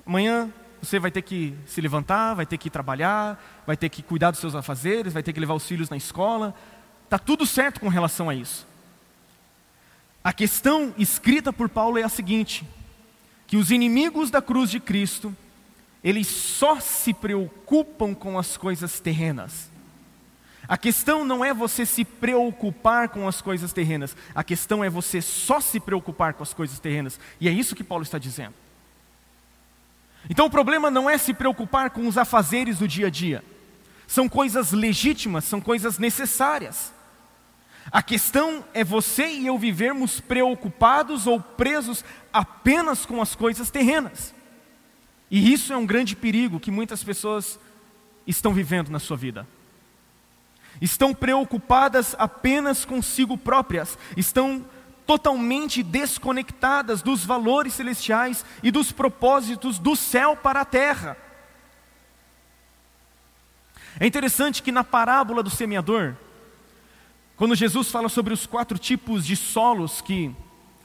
[0.05, 4.33] Amanhã você vai ter que se levantar, vai ter que trabalhar, vai ter que cuidar
[4.33, 6.53] dos seus afazeres, vai ter que levar os filhos na escola.
[7.11, 8.65] Está tudo certo com relação a isso.
[10.23, 12.65] A questão escrita por Paulo é a seguinte:
[13.49, 15.37] que os inimigos da cruz de Cristo,
[16.05, 19.69] eles só se preocupam com as coisas terrenas.
[20.69, 25.21] A questão não é você se preocupar com as coisas terrenas, a questão é você
[25.21, 28.55] só se preocupar com as coisas terrenas, e é isso que Paulo está dizendo.
[30.31, 33.43] Então o problema não é se preocupar com os afazeres do dia a dia,
[34.07, 37.00] são coisas legítimas, são coisas necessárias.
[37.93, 44.35] A questão é você e eu vivermos preocupados ou presos apenas com as coisas terrenas.
[45.31, 47.59] E isso é um grande perigo que muitas pessoas
[48.27, 49.47] estão vivendo na sua vida
[50.81, 54.65] estão preocupadas apenas consigo próprias, estão
[55.07, 61.17] totalmente desconectadas dos valores celestiais e dos propósitos do céu para a terra.
[63.99, 66.15] É interessante que na parábola do semeador,
[67.41, 70.31] quando Jesus fala sobre os quatro tipos de solos que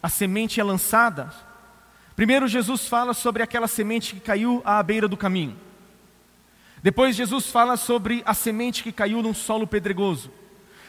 [0.01, 1.29] a semente é lançada,
[2.15, 5.57] primeiro Jesus fala sobre aquela semente que caiu à beira do caminho.
[6.81, 10.31] Depois Jesus fala sobre a semente que caiu num solo pedregoso.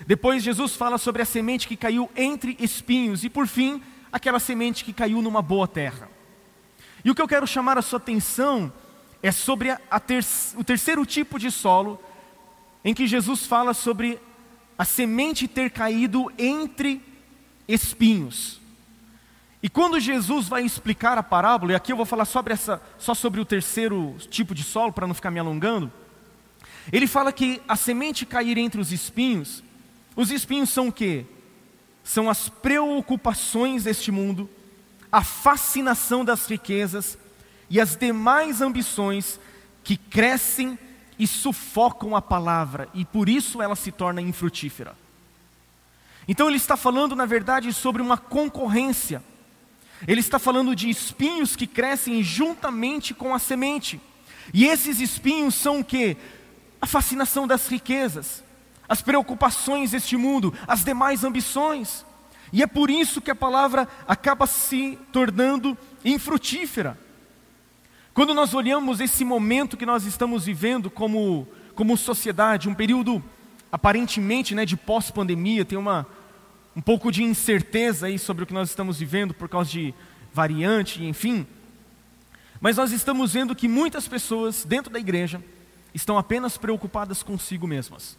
[0.07, 3.25] Depois Jesus fala sobre a semente que caiu entre espinhos.
[3.25, 6.09] E por fim, aquela semente que caiu numa boa terra.
[7.05, 8.73] E o que eu quero chamar a sua atenção
[9.21, 9.71] é sobre
[10.07, 10.25] ter,
[10.57, 12.01] o terceiro tipo de solo,
[12.85, 14.21] em que Jesus fala sobre
[14.79, 17.01] a semente ter caído entre
[17.67, 18.61] espinhos.
[19.63, 23.15] E quando Jesus vai explicar a parábola, e aqui eu vou falar sobre essa, só
[23.15, 25.91] sobre o terceiro tipo de solo, para não ficar me alongando,
[26.93, 29.65] ele fala que a semente cair entre os espinhos,
[30.15, 31.27] os espinhos são o quê?
[32.05, 34.49] São as preocupações deste mundo,
[35.11, 37.19] a fascinação das riquezas
[37.69, 39.41] e as demais ambições
[39.83, 40.79] que crescem
[41.19, 44.95] e sufocam a palavra, e por isso ela se torna infrutífera.
[46.29, 49.23] Então ele está falando, na verdade, sobre uma concorrência
[50.07, 54.01] ele está falando de espinhos que crescem juntamente com a semente.
[54.53, 56.17] E esses espinhos são o que?
[56.81, 58.43] A fascinação das riquezas,
[58.89, 62.05] as preocupações deste mundo, as demais ambições.
[62.53, 66.99] E é por isso que a palavra acaba se tornando infrutífera.
[68.17, 73.23] Quando nós olhamos esse momento que nós estamos vivendo como, como sociedade, um período
[73.71, 76.07] aparentemente né, de pós-pandemia, tem uma,
[76.75, 79.95] um pouco de incerteza aí sobre o que nós estamos vivendo por causa de
[80.33, 81.47] variante, enfim.
[82.59, 85.45] Mas nós estamos vendo que muitas pessoas dentro da igreja
[85.93, 88.17] estão apenas preocupadas consigo mesmas.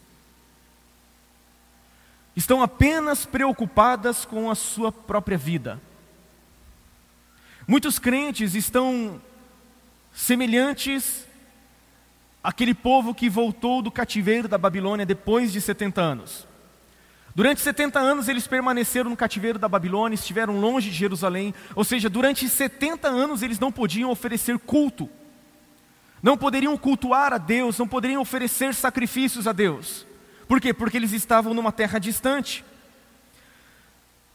[2.36, 5.82] Estão apenas preocupadas com a sua própria vida.
[7.66, 9.20] Muitos crentes estão
[10.18, 11.28] semelhantes
[12.42, 16.46] àquele povo que voltou do cativeiro da Babilônia depois de 70 anos.
[17.36, 22.10] Durante 70 anos eles permaneceram no cativeiro da Babilônia, estiveram longe de Jerusalém, ou seja,
[22.10, 25.08] durante 70 anos eles não podiam oferecer culto,
[26.20, 30.04] não poderiam cultuar a Deus, não poderiam oferecer sacrifícios a Deus.
[30.48, 30.74] Por quê?
[30.74, 32.64] Porque eles estavam numa terra distante.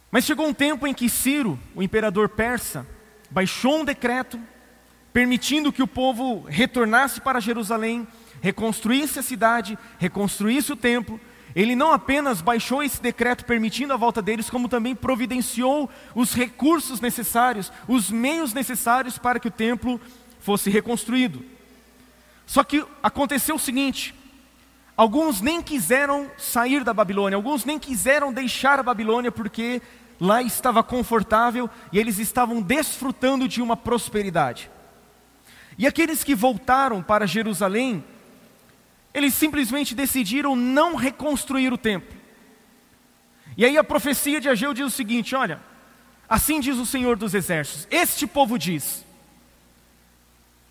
[0.09, 2.87] Mas chegou um tempo em que Ciro, o imperador persa,
[3.29, 4.39] baixou um decreto
[5.13, 8.05] permitindo que o povo retornasse para Jerusalém,
[8.41, 11.19] reconstruísse a cidade, reconstruísse o templo
[11.55, 16.99] ele não apenas baixou esse decreto permitindo a volta deles, como também providenciou os recursos
[16.99, 20.01] necessários, os meios necessários para que o templo
[20.39, 21.45] fosse reconstruído.
[22.45, 24.15] Só que aconteceu o seguinte:
[24.97, 29.81] alguns nem quiseram sair da Babilônia, alguns nem quiseram deixar a Babilônia porque
[30.19, 34.71] lá estava confortável e eles estavam desfrutando de uma prosperidade.
[35.77, 38.03] E aqueles que voltaram para Jerusalém,
[39.13, 42.15] eles simplesmente decidiram não reconstruir o templo.
[43.55, 45.59] E aí a profecia de Ageu diz o seguinte: olha,
[46.27, 49.05] assim diz o Senhor dos Exércitos: Este povo diz,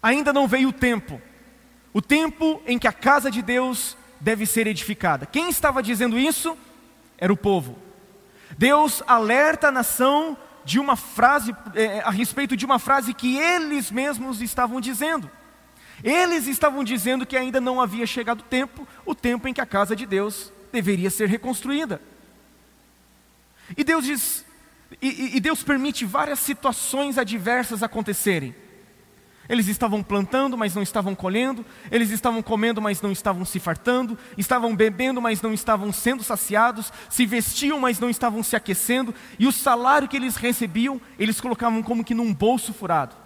[0.03, 1.21] ainda não veio o tempo,
[1.93, 5.27] o tempo em que a casa de Deus deve ser edificada.
[5.27, 6.57] Quem estava dizendo isso?
[7.19, 7.79] Era o povo.
[8.59, 13.91] Deus alerta a nação de uma frase, é, a respeito de uma frase que eles
[13.91, 15.31] mesmos estavam dizendo.
[16.03, 19.67] Eles estavam dizendo que ainda não havia chegado o tempo, o tempo em que a
[19.67, 22.01] casa de Deus deveria ser reconstruída.
[23.77, 24.45] E Deus diz,
[25.01, 28.55] e, e Deus permite várias situações adversas acontecerem.
[29.49, 34.17] Eles estavam plantando, mas não estavam colhendo, eles estavam comendo, mas não estavam se fartando,
[34.39, 39.47] estavam bebendo, mas não estavam sendo saciados, se vestiam, mas não estavam se aquecendo, e
[39.47, 43.17] o salário que eles recebiam, eles colocavam como que num bolso furado.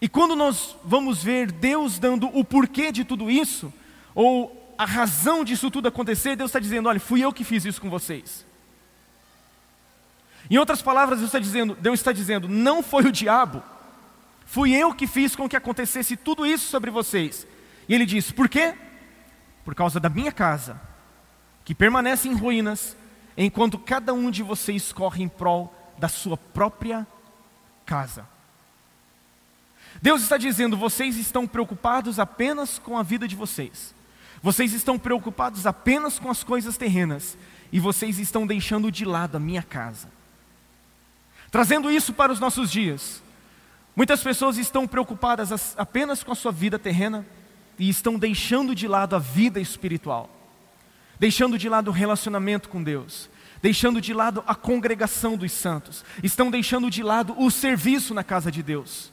[0.00, 3.72] E quando nós vamos ver Deus dando o porquê de tudo isso,
[4.14, 7.80] ou a razão disso tudo acontecer, Deus está dizendo: olha, fui eu que fiz isso
[7.80, 8.44] com vocês.
[10.48, 13.62] Em outras palavras, Deus está dizendo, Deus está dizendo, não foi o diabo,
[14.46, 17.46] fui eu que fiz com que acontecesse tudo isso sobre vocês.
[17.88, 18.74] E ele diz: por quê?
[19.64, 20.80] Por causa da minha casa,
[21.64, 22.96] que permanece em ruínas,
[23.36, 27.06] enquanto cada um de vocês corre em prol da sua própria
[27.84, 28.26] casa.
[30.00, 33.94] Deus está dizendo: vocês estão preocupados apenas com a vida de vocês,
[34.42, 37.36] vocês estão preocupados apenas com as coisas terrenas,
[37.72, 40.08] e vocês estão deixando de lado a minha casa.
[41.50, 43.22] Trazendo isso para os nossos dias,
[43.96, 47.26] muitas pessoas estão preocupadas apenas com a sua vida terrena
[47.78, 50.30] e estão deixando de lado a vida espiritual,
[51.18, 53.28] deixando de lado o relacionamento com Deus,
[53.62, 58.52] deixando de lado a congregação dos santos, estão deixando de lado o serviço na casa
[58.52, 59.10] de Deus.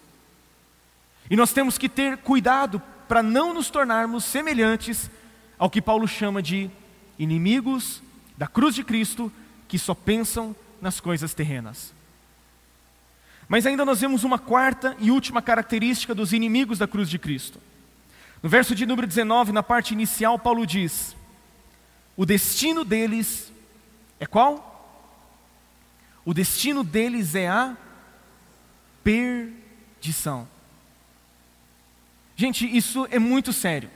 [1.30, 5.10] E nós temos que ter cuidado para não nos tornarmos semelhantes
[5.58, 6.70] ao que Paulo chama de
[7.18, 8.02] inimigos
[8.38, 9.32] da cruz de Cristo
[9.68, 11.94] que só pensam nas coisas terrenas.
[13.54, 17.62] Mas ainda nós vemos uma quarta e última característica dos inimigos da cruz de Cristo.
[18.42, 21.16] No verso de número 19, na parte inicial, Paulo diz:
[22.18, 23.54] O destino deles
[24.20, 25.06] é qual?
[26.26, 27.78] O destino deles é a
[29.04, 30.48] perdição.
[32.36, 33.92] Gente, isso é muito sério.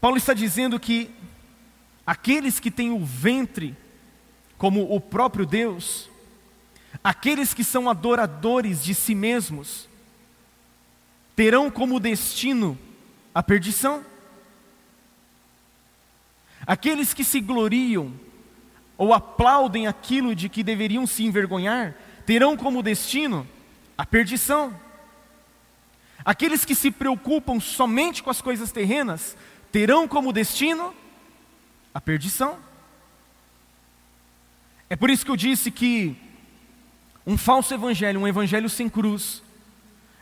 [0.00, 1.12] Paulo está dizendo que
[2.04, 3.76] aqueles que têm o ventre
[4.58, 6.10] como o próprio Deus,
[7.02, 9.88] aqueles que são adoradores de si mesmos,
[11.34, 12.78] terão como destino
[13.34, 14.04] a perdição.
[16.66, 18.12] Aqueles que se gloriam
[18.96, 23.46] ou aplaudem aquilo de que deveriam se envergonhar, terão como destino
[23.96, 24.78] a perdição.
[26.24, 29.36] Aqueles que se preocupam somente com as coisas terrenas,
[29.72, 30.94] terão como destino
[31.92, 32.58] a perdição.
[34.88, 36.16] É por isso que eu disse que
[37.26, 39.42] um falso evangelho, um evangelho sem cruz,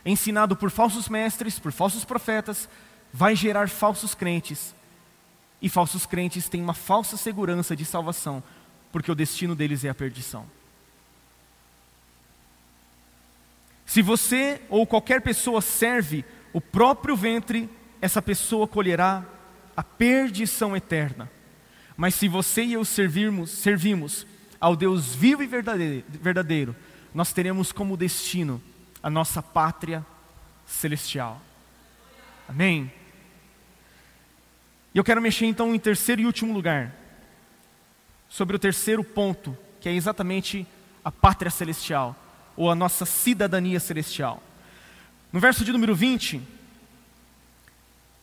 [0.05, 2.69] ensinado por falsos mestres, por falsos profetas,
[3.11, 4.73] vai gerar falsos crentes.
[5.61, 8.43] E falsos crentes têm uma falsa segurança de salvação,
[8.91, 10.45] porque o destino deles é a perdição.
[13.85, 16.23] Se você ou qualquer pessoa serve
[16.53, 17.69] o próprio ventre,
[18.01, 19.23] essa pessoa colherá
[19.75, 21.29] a perdição eterna.
[21.97, 24.25] Mas se você e eu servirmos, servimos
[24.59, 26.75] ao Deus vivo e verdadeiro,
[27.13, 28.61] nós teremos como destino
[29.03, 30.05] a nossa pátria
[30.65, 31.41] celestial.
[32.47, 32.91] Amém?
[34.93, 36.93] E eu quero mexer então em terceiro e último lugar,
[38.29, 40.65] sobre o terceiro ponto, que é exatamente
[41.03, 42.15] a pátria celestial,
[42.55, 44.41] ou a nossa cidadania celestial.
[45.31, 46.41] No verso de número 20,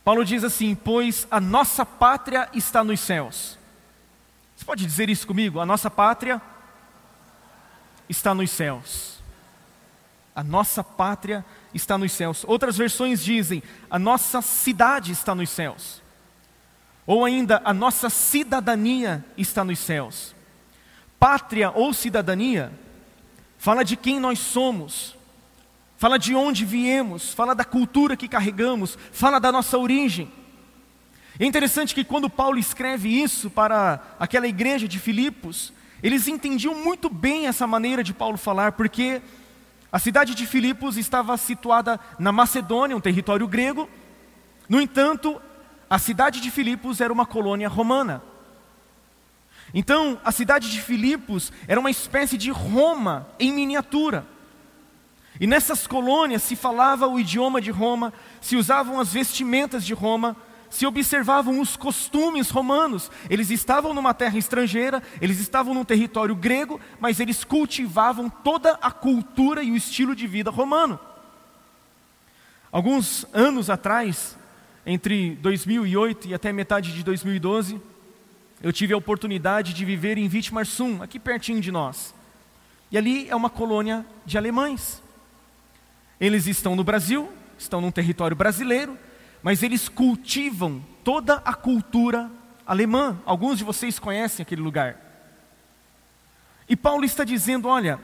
[0.04, 3.58] Paulo diz assim: Pois a nossa pátria está nos céus.
[4.56, 5.60] Você pode dizer isso comigo?
[5.60, 6.57] A nossa pátria está
[8.34, 9.18] nos céus.
[10.34, 11.44] A nossa pátria
[11.74, 12.44] está nos céus.
[12.46, 16.02] Outras versões dizem: a nossa cidade está nos céus.
[17.06, 20.34] Ou ainda, a nossa cidadania está nos céus.
[21.18, 22.70] Pátria ou cidadania
[23.56, 25.16] fala de quem nós somos,
[25.96, 30.30] fala de onde viemos, fala da cultura que carregamos, fala da nossa origem.
[31.40, 35.72] É interessante que quando Paulo escreve isso para aquela igreja de Filipos,
[36.02, 39.20] eles entendiam muito bem essa maneira de Paulo falar, porque
[39.90, 43.88] a cidade de Filipos estava situada na Macedônia, um território grego.
[44.68, 45.40] No entanto,
[45.88, 48.22] a cidade de Filipos era uma colônia romana.
[49.72, 54.26] Então, a cidade de Filipos era uma espécie de Roma em miniatura.
[55.40, 60.36] E nessas colônias se falava o idioma de Roma, se usavam as vestimentas de Roma,
[60.70, 63.10] se observavam os costumes romanos.
[63.28, 68.90] Eles estavam numa terra estrangeira, eles estavam num território grego, mas eles cultivavam toda a
[68.90, 70.98] cultura e o estilo de vida romano.
[72.70, 74.36] Alguns anos atrás,
[74.84, 77.80] entre 2008 e até metade de 2012,
[78.62, 82.14] eu tive a oportunidade de viver em Wittmarsum, aqui pertinho de nós.
[82.90, 85.02] E ali é uma colônia de alemães.
[86.20, 88.98] Eles estão no Brasil, estão num território brasileiro,
[89.42, 92.30] mas eles cultivam toda a cultura
[92.66, 93.20] alemã.
[93.24, 94.96] Alguns de vocês conhecem aquele lugar.
[96.68, 97.98] E Paulo está dizendo: olha,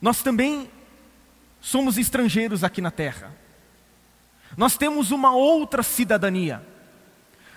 [0.00, 0.70] nós também
[1.60, 3.32] somos estrangeiros aqui na terra.
[4.56, 6.66] Nós temos uma outra cidadania.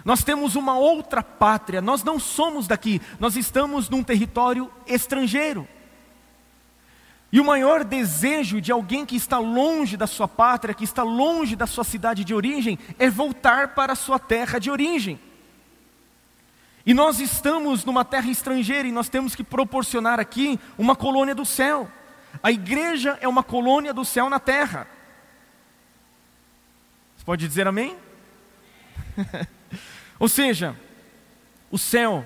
[0.04, 1.82] Nós temos uma outra pátria.
[1.82, 5.68] Nós não somos daqui, nós estamos num território estrangeiro.
[7.32, 11.56] E o maior desejo de alguém que está longe da sua pátria, que está longe
[11.56, 15.18] da sua cidade de origem, é voltar para a sua terra de origem.
[16.86, 21.46] E nós estamos numa terra estrangeira e nós temos que proporcionar aqui uma colônia do
[21.46, 21.90] céu.
[22.44, 24.88] A igreja é uma colônia do céu na terra.
[27.16, 27.96] Você pode dizer amém?
[30.20, 30.76] Ou seja,
[31.70, 32.26] o céu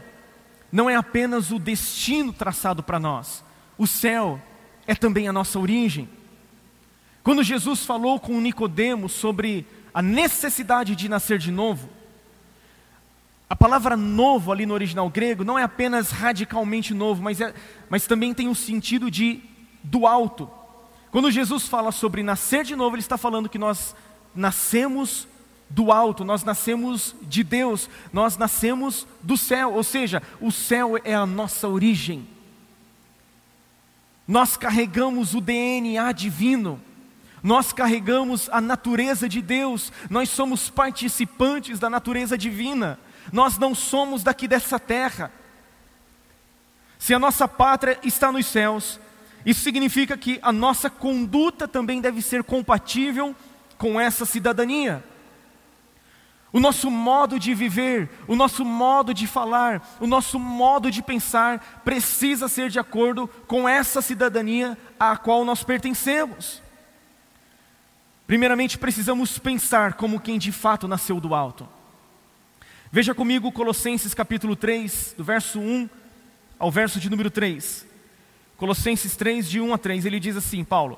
[0.71, 3.43] não é apenas o destino traçado para nós,
[3.77, 4.41] o céu
[4.87, 6.07] é também a nossa origem.
[7.23, 11.89] Quando Jesus falou com Nicodemos sobre a necessidade de nascer de novo,
[13.49, 17.53] a palavra novo ali no original grego não é apenas radicalmente novo, mas, é,
[17.89, 19.41] mas também tem o um sentido de
[19.83, 20.49] do alto.
[21.11, 23.95] Quando Jesus fala sobre nascer de novo, ele está falando que nós
[24.35, 25.27] nascemos
[25.69, 31.13] do alto, nós nascemos de Deus, nós nascemos do céu, ou seja, o céu é
[31.13, 32.27] a nossa origem.
[34.27, 36.81] Nós carregamos o DNA divino,
[37.43, 42.99] nós carregamos a natureza de Deus, nós somos participantes da natureza divina,
[43.31, 45.31] nós não somos daqui dessa terra.
[46.97, 48.99] Se a nossa pátria está nos céus,
[49.45, 53.35] isso significa que a nossa conduta também deve ser compatível
[53.77, 55.03] com essa cidadania.
[56.55, 61.81] O nosso modo de viver, o nosso modo de falar, o nosso modo de pensar
[61.83, 66.61] precisa ser de acordo com essa cidadania à qual nós pertencemos.
[68.25, 71.67] Primeiramente, precisamos pensar como quem de fato nasceu do alto.
[72.89, 75.89] Veja comigo Colossenses capítulo 3, do verso 1
[76.57, 77.85] ao verso de número 3.
[78.55, 80.97] Colossenses 3, de 1 a 3, ele diz assim: Paulo,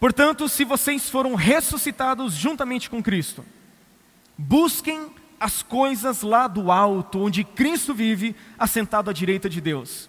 [0.00, 3.44] portanto, se vocês foram ressuscitados juntamente com Cristo,
[4.36, 10.08] busquem as coisas lá do alto, onde Cristo vive, assentado à direita de Deus.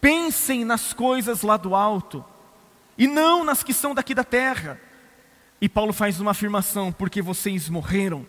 [0.00, 2.24] Pensem nas coisas lá do alto,
[2.98, 4.80] e não nas que são daqui da terra.
[5.60, 8.26] E Paulo faz uma afirmação: porque vocês morreram,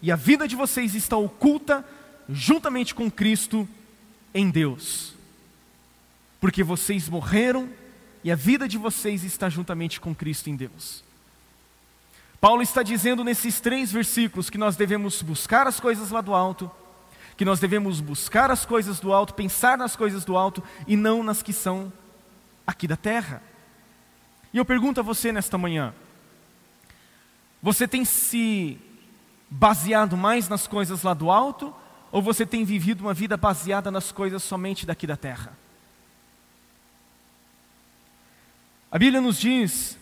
[0.00, 1.84] e a vida de vocês está oculta
[2.28, 3.68] juntamente com Cristo
[4.34, 5.14] em Deus.
[6.40, 7.68] Porque vocês morreram
[8.22, 11.02] e a vida de vocês está juntamente com Cristo em Deus.
[12.40, 16.70] Paulo está dizendo nesses três versículos que nós devemos buscar as coisas lá do alto,
[17.36, 21.22] que nós devemos buscar as coisas do alto, pensar nas coisas do alto e não
[21.22, 21.92] nas que são
[22.66, 23.42] aqui da terra.
[24.52, 25.92] E eu pergunto a você nesta manhã:
[27.60, 28.78] você tem se
[29.50, 31.74] baseado mais nas coisas lá do alto
[32.12, 35.58] ou você tem vivido uma vida baseada nas coisas somente daqui da terra?
[38.90, 39.98] A Bíblia nos diz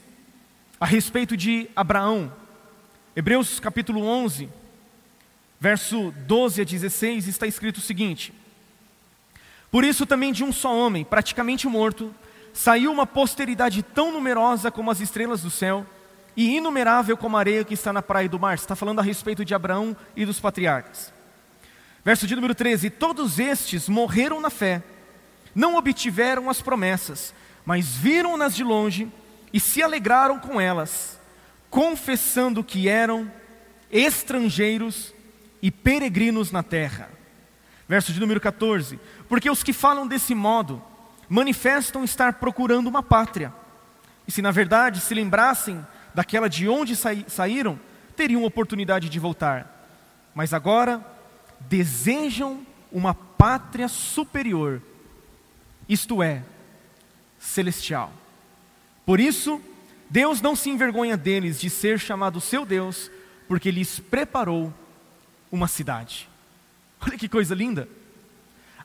[0.81, 2.33] a respeito de Abraão,
[3.15, 4.49] Hebreus capítulo 11,
[5.59, 8.33] verso 12 a 16, está escrito o seguinte:
[9.71, 12.15] Por isso também de um só homem, praticamente morto,
[12.53, 15.87] saiu uma posteridade tão numerosa como as estrelas do céu
[16.37, 18.55] e inumerável como a areia que está na praia do mar.
[18.55, 21.11] Está falando a respeito de Abraão e dos patriarcas.
[22.05, 24.83] Verso de número 13: Todos estes morreram na fé,
[25.55, 27.33] não obtiveram as promessas,
[27.65, 29.11] mas viram-nas de longe
[29.53, 31.19] e se alegraram com elas,
[31.71, 33.31] confessando que eram
[33.91, 35.15] estrangeiros
[35.63, 37.09] e peregrinos na terra.
[37.89, 40.83] Verso de número 14: Porque os que falam desse modo
[41.29, 43.53] manifestam estar procurando uma pátria,
[44.27, 45.85] e se na verdade se lembrassem
[46.15, 47.79] daquela de onde saíram,
[48.17, 49.73] teriam oportunidade de voltar.
[50.35, 51.05] Mas agora
[51.61, 54.81] desejam uma pátria superior,
[55.89, 56.43] isto é,
[57.39, 58.13] celestial.
[59.07, 59.63] Por isso,
[60.11, 63.11] Deus não se envergonha deles de ser chamado seu Deus,
[63.47, 64.75] porque lhes preparou
[65.51, 66.29] uma cidade.
[67.01, 67.89] Olha que coisa linda!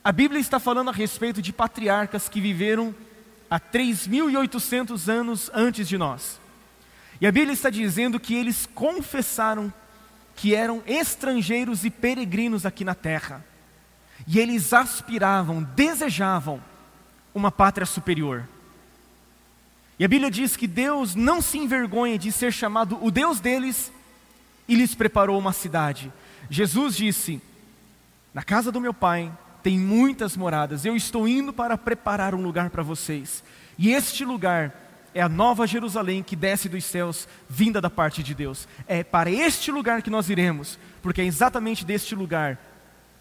[0.04, 2.94] A Bíblia está falando a respeito de patriarcas que viveram
[3.50, 6.40] há 3.800 anos antes de nós.
[7.20, 9.72] E a Bíblia está dizendo que eles confessaram
[10.36, 13.46] que eram estrangeiros e peregrinos aqui na terra.
[14.28, 16.62] E eles aspiravam, desejavam
[17.34, 18.48] uma pátria superior.
[20.02, 23.92] E a Bíblia diz que Deus não se envergonha de ser chamado o Deus deles
[24.68, 26.12] e lhes preparou uma cidade.
[26.50, 27.40] Jesus disse:
[28.34, 29.32] Na casa do meu pai
[29.62, 33.44] tem muitas moradas, eu estou indo para preparar um lugar para vocês.
[33.78, 34.74] E este lugar
[35.14, 38.68] é a nova Jerusalém que desce dos céus, vinda da parte de Deus.
[38.88, 42.58] É para este lugar que nós iremos, porque é exatamente deste lugar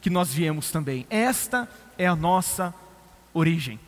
[0.00, 1.06] que nós viemos também.
[1.10, 1.68] Esta
[1.98, 2.72] é a nossa
[3.34, 3.78] origem.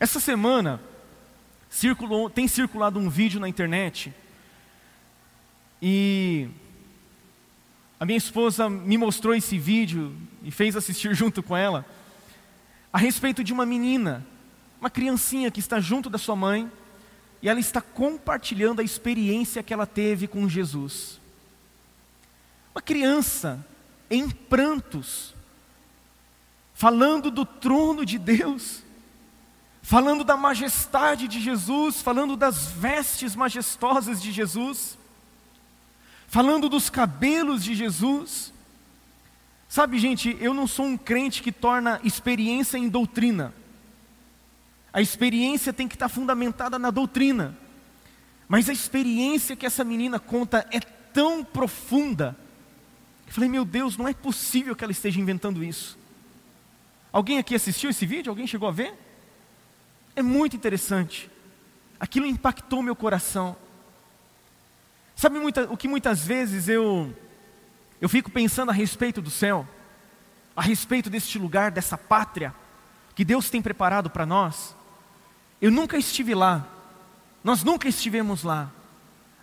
[0.00, 0.80] Essa semana
[1.72, 4.12] circulou, tem circulado um vídeo na internet
[5.80, 6.46] e
[7.98, 10.14] a minha esposa me mostrou esse vídeo
[10.44, 11.86] e fez assistir junto com ela
[12.92, 14.24] a respeito de uma menina,
[14.78, 16.70] uma criancinha que está junto da sua mãe
[17.40, 21.18] e ela está compartilhando a experiência que ela teve com Jesus.
[22.74, 23.66] Uma criança
[24.10, 25.34] em prantos,
[26.74, 28.82] falando do trono de Deus,
[29.82, 34.96] falando da majestade de Jesus, falando das vestes majestosas de Jesus,
[36.28, 38.52] falando dos cabelos de Jesus.
[39.68, 43.52] Sabe, gente, eu não sou um crente que torna experiência em doutrina.
[44.92, 47.56] A experiência tem que estar fundamentada na doutrina.
[48.46, 52.36] Mas a experiência que essa menina conta é tão profunda.
[53.26, 55.98] Eu falei, meu Deus, não é possível que ela esteja inventando isso.
[57.10, 58.30] Alguém aqui assistiu esse vídeo?
[58.30, 58.94] Alguém chegou a ver?
[60.14, 61.30] É muito interessante.
[61.98, 63.56] Aquilo impactou meu coração.
[65.14, 67.14] Sabe muita, o que muitas vezes eu
[68.00, 69.64] eu fico pensando a respeito do céu,
[70.56, 72.52] a respeito deste lugar, dessa pátria
[73.14, 74.74] que Deus tem preparado para nós?
[75.60, 76.66] Eu nunca estive lá,
[77.44, 78.72] nós nunca estivemos lá,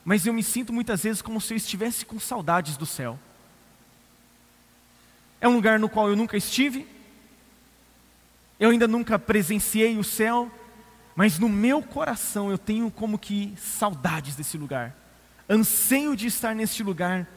[0.03, 3.17] mas eu me sinto muitas vezes como se eu estivesse com saudades do céu.
[5.39, 6.85] É um lugar no qual eu nunca estive,
[8.59, 10.51] eu ainda nunca presenciei o céu,
[11.19, 14.95] mas no meu coração eu tenho como que saudades desse lugar,
[15.49, 17.27] anseio de estar neste lugar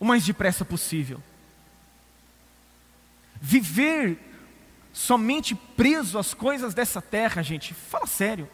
[0.00, 1.22] o mais depressa possível.
[3.42, 4.18] Viver
[4.90, 8.48] somente preso às coisas dessa terra, gente, fala sério.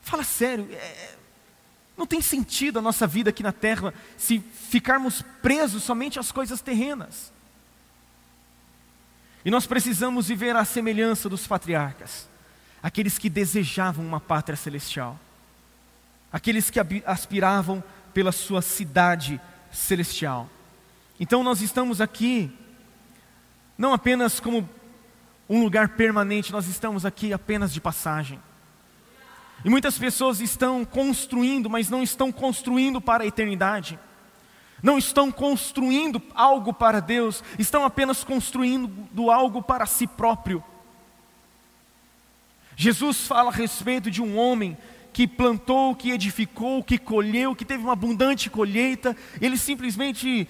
[0.00, 0.68] Fala sério.
[0.70, 1.16] É,
[1.96, 6.60] Não tem sentido a nossa vida aqui na terra se ficarmos presos somente às coisas
[6.60, 7.33] terrenas.
[9.44, 12.28] E nós precisamos viver a semelhança dos patriarcas,
[12.82, 15.18] aqueles que desejavam uma pátria celestial,
[16.32, 19.40] aqueles que aspiravam pela sua cidade
[19.70, 20.48] celestial.
[21.20, 22.50] Então nós estamos aqui
[23.76, 24.68] não apenas como
[25.48, 28.40] um lugar permanente, nós estamos aqui apenas de passagem.
[29.64, 33.98] E muitas pessoas estão construindo, mas não estão construindo para a eternidade.
[34.84, 40.62] Não estão construindo algo para Deus, estão apenas construindo algo para si próprio.
[42.76, 44.76] Jesus fala a respeito de um homem
[45.10, 50.46] que plantou, que edificou, que colheu, que teve uma abundante colheita, ele simplesmente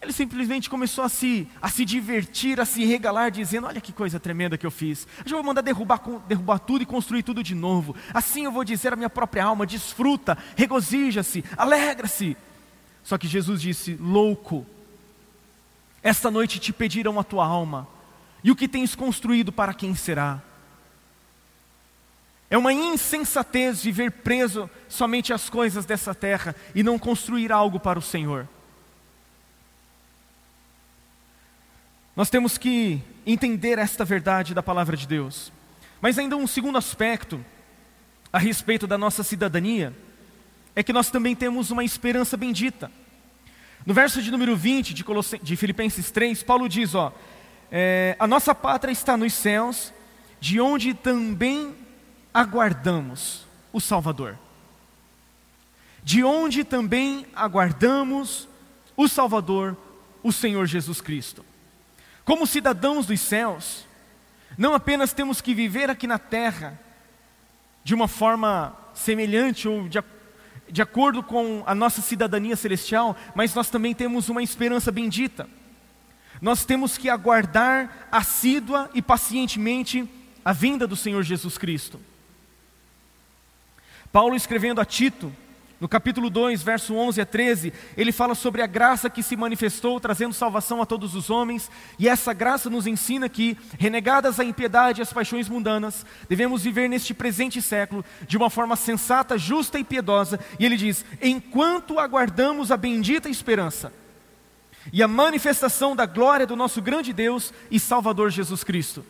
[0.00, 4.18] ele simplesmente começou a se, a se divertir, a se regalar, dizendo: Olha que coisa
[4.18, 5.06] tremenda que eu fiz.
[5.26, 7.94] Eu vou mandar derrubar, derrubar tudo e construir tudo de novo.
[8.14, 12.34] Assim eu vou dizer à minha própria alma: desfruta, regozija-se, alegra-se.
[13.08, 14.66] Só que Jesus disse: Louco,
[16.02, 17.88] esta noite te pedirão a tua alma,
[18.44, 20.42] e o que tens construído para quem será?
[22.50, 27.98] É uma insensatez viver preso somente às coisas dessa terra e não construir algo para
[27.98, 28.46] o Senhor.
[32.14, 35.50] Nós temos que entender esta verdade da palavra de Deus.
[35.98, 37.42] Mas ainda um segundo aspecto
[38.30, 39.96] a respeito da nossa cidadania
[40.78, 42.88] é que nós também temos uma esperança bendita.
[43.88, 45.02] No verso de número 20 de,
[45.42, 47.10] de Filipenses 3, Paulo diz: ó,
[47.72, 49.94] é, a nossa pátria está nos céus,
[50.38, 51.74] de onde também
[52.34, 54.38] aguardamos o Salvador.
[56.02, 58.46] De onde também aguardamos
[58.94, 59.74] o Salvador,
[60.22, 61.42] o Senhor Jesus Cristo.
[62.26, 63.86] Como cidadãos dos céus,
[64.58, 66.78] não apenas temos que viver aqui na terra
[67.82, 69.98] de uma forma semelhante ou de,
[70.70, 75.48] de acordo com a nossa cidadania celestial, mas nós também temos uma esperança bendita.
[76.40, 80.08] Nós temos que aguardar assídua e pacientemente
[80.44, 82.00] a vinda do Senhor Jesus Cristo.
[84.12, 85.32] Paulo escrevendo a Tito,
[85.80, 90.00] no capítulo 2, verso 11 a 13, ele fala sobre a graça que se manifestou,
[90.00, 95.00] trazendo salvação a todos os homens, e essa graça nos ensina que, renegadas a impiedade
[95.00, 99.84] e as paixões mundanas, devemos viver neste presente século de uma forma sensata, justa e
[99.84, 103.92] piedosa, e ele diz: enquanto aguardamos a bendita esperança
[104.92, 109.04] e a manifestação da glória do nosso grande Deus e Salvador Jesus Cristo.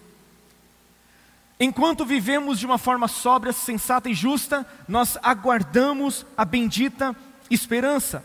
[1.60, 7.16] Enquanto vivemos de uma forma sóbria, sensata e justa, nós aguardamos a bendita
[7.50, 8.24] esperança.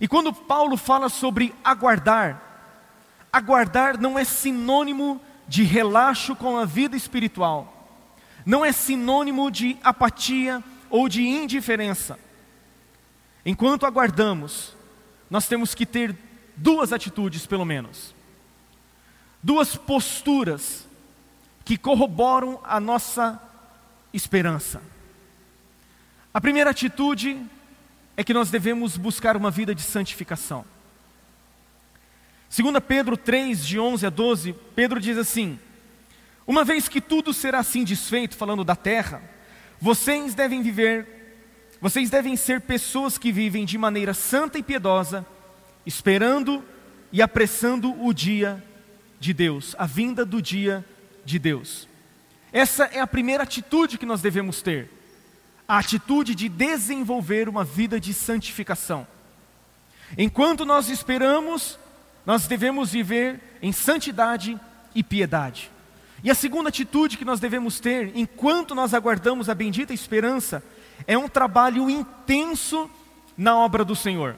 [0.00, 2.42] E quando Paulo fala sobre aguardar,
[3.32, 7.88] aguardar não é sinônimo de relaxo com a vida espiritual,
[8.44, 12.18] não é sinônimo de apatia ou de indiferença.
[13.46, 14.74] Enquanto aguardamos,
[15.30, 16.16] nós temos que ter
[16.56, 18.12] duas atitudes, pelo menos,
[19.40, 20.88] duas posturas
[21.64, 23.40] que corroboram a nossa
[24.12, 24.82] esperança.
[26.34, 27.40] A primeira atitude
[28.16, 30.64] é que nós devemos buscar uma vida de santificação.
[32.54, 35.58] 2 Pedro 3, de 11 a 12, Pedro diz assim:
[36.46, 39.22] Uma vez que tudo será assim desfeito, falando da terra,
[39.80, 41.06] vocês devem viver,
[41.80, 45.24] vocês devem ser pessoas que vivem de maneira santa e piedosa,
[45.86, 46.62] esperando
[47.10, 48.62] e apressando o dia
[49.18, 50.84] de Deus, a vinda do dia
[51.24, 51.88] de Deus.
[52.52, 54.90] Essa é a primeira atitude que nós devemos ter,
[55.66, 59.06] a atitude de desenvolver uma vida de santificação.
[60.18, 61.78] Enquanto nós esperamos,
[62.26, 64.58] nós devemos viver em santidade
[64.94, 65.70] e piedade.
[66.22, 70.62] E a segunda atitude que nós devemos ter, enquanto nós aguardamos a bendita esperança,
[71.06, 72.88] é um trabalho intenso
[73.36, 74.36] na obra do Senhor.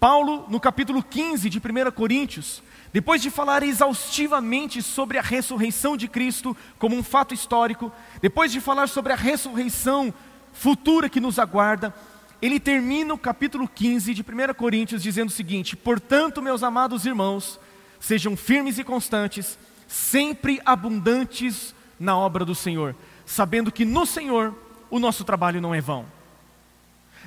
[0.00, 6.08] Paulo, no capítulo 15 de 1 Coríntios, depois de falar exaustivamente sobre a ressurreição de
[6.08, 10.12] Cristo como um fato histórico, depois de falar sobre a ressurreição
[10.52, 11.94] futura que nos aguarda,
[12.40, 17.60] ele termina o capítulo 15 de 1 Coríntios dizendo o seguinte: Portanto, meus amados irmãos,
[18.00, 22.94] sejam firmes e constantes, sempre abundantes na obra do Senhor,
[23.26, 24.54] sabendo que no Senhor
[24.88, 26.06] o nosso trabalho não é vão.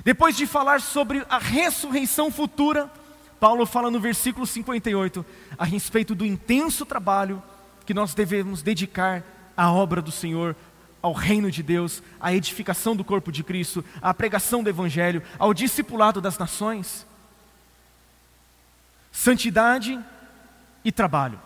[0.02, 2.90] Depois de falar sobre a ressurreição futura,
[3.42, 5.26] Paulo fala no versículo 58
[5.58, 7.42] a respeito do intenso trabalho
[7.84, 9.24] que nós devemos dedicar
[9.56, 10.54] à obra do Senhor,
[11.02, 15.52] ao reino de Deus, à edificação do corpo de Cristo, à pregação do Evangelho, ao
[15.52, 17.04] discipulado das nações.
[19.10, 19.98] Santidade
[20.84, 21.40] e trabalho.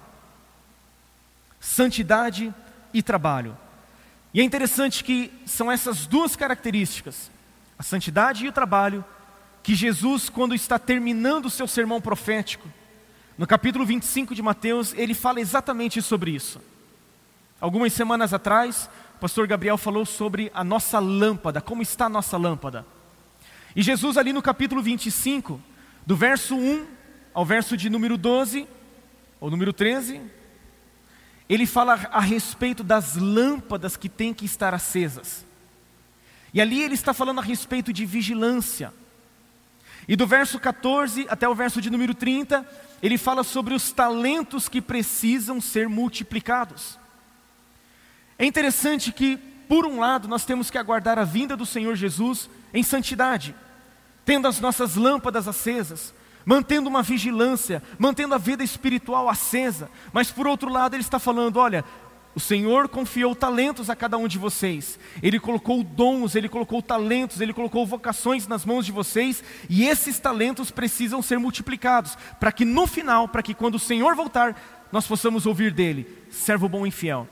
[1.58, 2.54] Santidade
[2.92, 3.56] e trabalho.
[4.34, 7.30] E é interessante que são essas duas características,
[7.78, 9.02] A santidade e o trabalho
[9.66, 12.68] que Jesus, quando está terminando o seu sermão profético,
[13.36, 16.60] no capítulo 25 de Mateus, ele fala exatamente sobre isso.
[17.60, 22.36] Algumas semanas atrás, o pastor Gabriel falou sobre a nossa lâmpada, como está a nossa
[22.36, 22.86] lâmpada.
[23.74, 25.60] E Jesus, ali no capítulo 25,
[26.06, 26.86] do verso 1
[27.34, 28.68] ao verso de número 12,
[29.40, 30.20] ou número 13,
[31.48, 35.44] ele fala a respeito das lâmpadas que têm que estar acesas.
[36.54, 38.94] E ali ele está falando a respeito de vigilância.
[40.08, 42.66] E do verso 14 até o verso de número 30,
[43.02, 46.98] ele fala sobre os talentos que precisam ser multiplicados.
[48.38, 49.36] É interessante que,
[49.68, 53.54] por um lado, nós temos que aguardar a vinda do Senhor Jesus em santidade,
[54.24, 60.46] tendo as nossas lâmpadas acesas, mantendo uma vigilância, mantendo a vida espiritual acesa, mas por
[60.46, 61.84] outro lado, ele está falando: olha,
[62.36, 64.98] o Senhor confiou talentos a cada um de vocês.
[65.22, 70.18] Ele colocou dons, ele colocou talentos, ele colocou vocações nas mãos de vocês, e esses
[70.18, 74.54] talentos precisam ser multiplicados, para que no final, para que quando o Senhor voltar,
[74.92, 77.26] nós possamos ouvir dele: servo bom e fiel.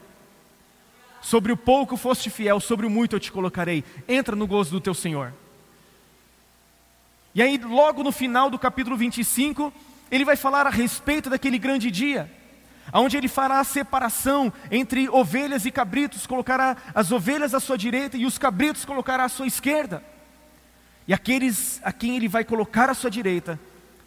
[1.21, 3.85] Sobre o pouco foste fiel, sobre o muito eu te colocarei.
[4.09, 5.35] Entra no gozo do teu Senhor.
[7.35, 9.71] E aí, logo no final do capítulo 25,
[10.11, 12.31] ele vai falar a respeito daquele grande dia
[12.93, 18.16] onde ele fará a separação entre ovelhas e cabritos, colocará as ovelhas à sua direita
[18.16, 20.03] e os cabritos colocará à sua esquerda.
[21.07, 23.59] E aqueles a quem ele vai colocar à sua direita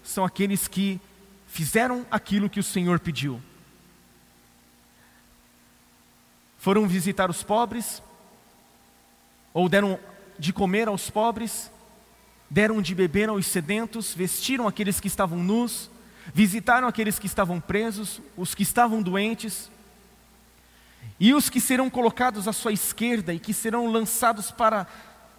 [0.03, 0.99] são aqueles que
[1.47, 3.41] fizeram aquilo que o Senhor pediu.
[6.57, 8.01] Foram visitar os pobres,
[9.53, 9.99] ou deram
[10.38, 11.71] de comer aos pobres,
[12.49, 15.89] deram de beber aos sedentos, vestiram aqueles que estavam nus,
[16.34, 19.69] visitaram aqueles que estavam presos, os que estavam doentes,
[21.19, 24.86] e os que serão colocados à sua esquerda e que serão lançados para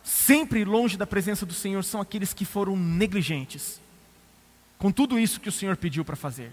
[0.03, 3.80] sempre longe da presença do Senhor são aqueles que foram negligentes
[4.78, 6.53] com tudo isso que o Senhor pediu para fazer.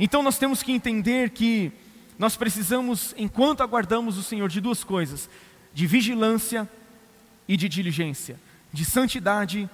[0.00, 1.70] Então nós temos que entender que
[2.18, 5.28] nós precisamos, enquanto aguardamos o Senhor, de duas coisas:
[5.74, 6.68] de vigilância
[7.46, 8.40] e de diligência,
[8.72, 9.68] de santidade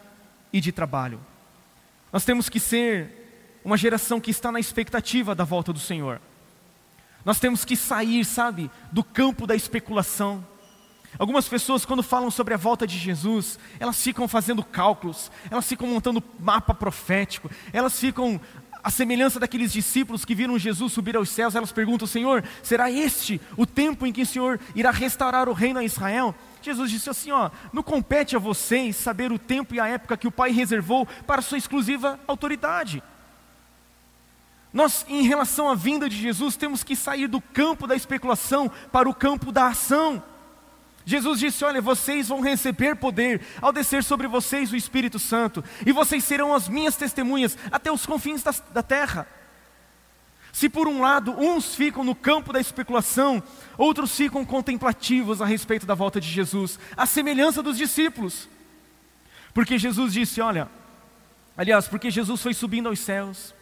[0.52, 1.20] e de trabalho.
[2.12, 3.21] Nós temos que ser
[3.64, 6.20] uma geração que está na expectativa da volta do Senhor.
[7.24, 10.44] Nós temos que sair, sabe, do campo da especulação.
[11.18, 15.86] Algumas pessoas, quando falam sobre a volta de Jesus, elas ficam fazendo cálculos, elas ficam
[15.86, 18.40] montando mapa profético, elas ficam,
[18.82, 23.40] a semelhança daqueles discípulos que viram Jesus subir aos céus, elas perguntam: Senhor, será este
[23.56, 26.34] o tempo em que o Senhor irá restaurar o reino a Israel?
[26.62, 30.26] Jesus disse assim: ó, não compete a vocês saber o tempo e a época que
[30.26, 33.02] o Pai reservou para sua exclusiva autoridade.
[34.72, 39.08] Nós, em relação à vinda de Jesus, temos que sair do campo da especulação para
[39.08, 40.22] o campo da ação.
[41.04, 45.92] Jesus disse: Olha, vocês vão receber poder ao descer sobre vocês o Espírito Santo, e
[45.92, 49.26] vocês serão as minhas testemunhas até os confins da, da terra.
[50.52, 53.42] Se por um lado uns ficam no campo da especulação,
[53.76, 58.48] outros ficam contemplativos a respeito da volta de Jesus, a semelhança dos discípulos.
[59.52, 60.68] Porque Jesus disse: Olha,
[61.56, 63.54] aliás, porque Jesus foi subindo aos céus,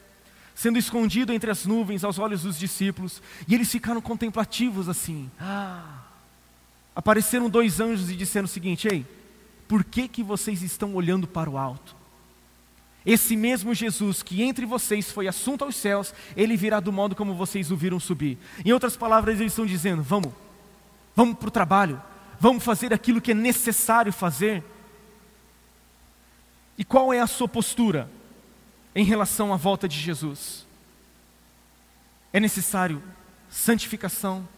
[0.60, 5.30] sendo escondido entre as nuvens aos olhos dos discípulos, e eles ficaram contemplativos assim.
[5.40, 6.02] Ah.
[6.94, 9.06] Apareceram dois anjos e disseram o seguinte: Ei,
[9.66, 11.96] por que, que vocês estão olhando para o alto?
[13.06, 17.32] Esse mesmo Jesus que entre vocês foi assunto aos céus, ele virá do modo como
[17.32, 18.36] vocês o viram subir.
[18.62, 20.30] Em outras palavras, eles estão dizendo: Vamos,
[21.16, 22.02] vamos para o trabalho,
[22.38, 24.62] vamos fazer aquilo que é necessário fazer.
[26.76, 28.10] E qual é a sua postura?
[28.94, 30.66] Em relação à volta de Jesus.
[32.32, 33.02] É necessário
[33.48, 34.48] santificação,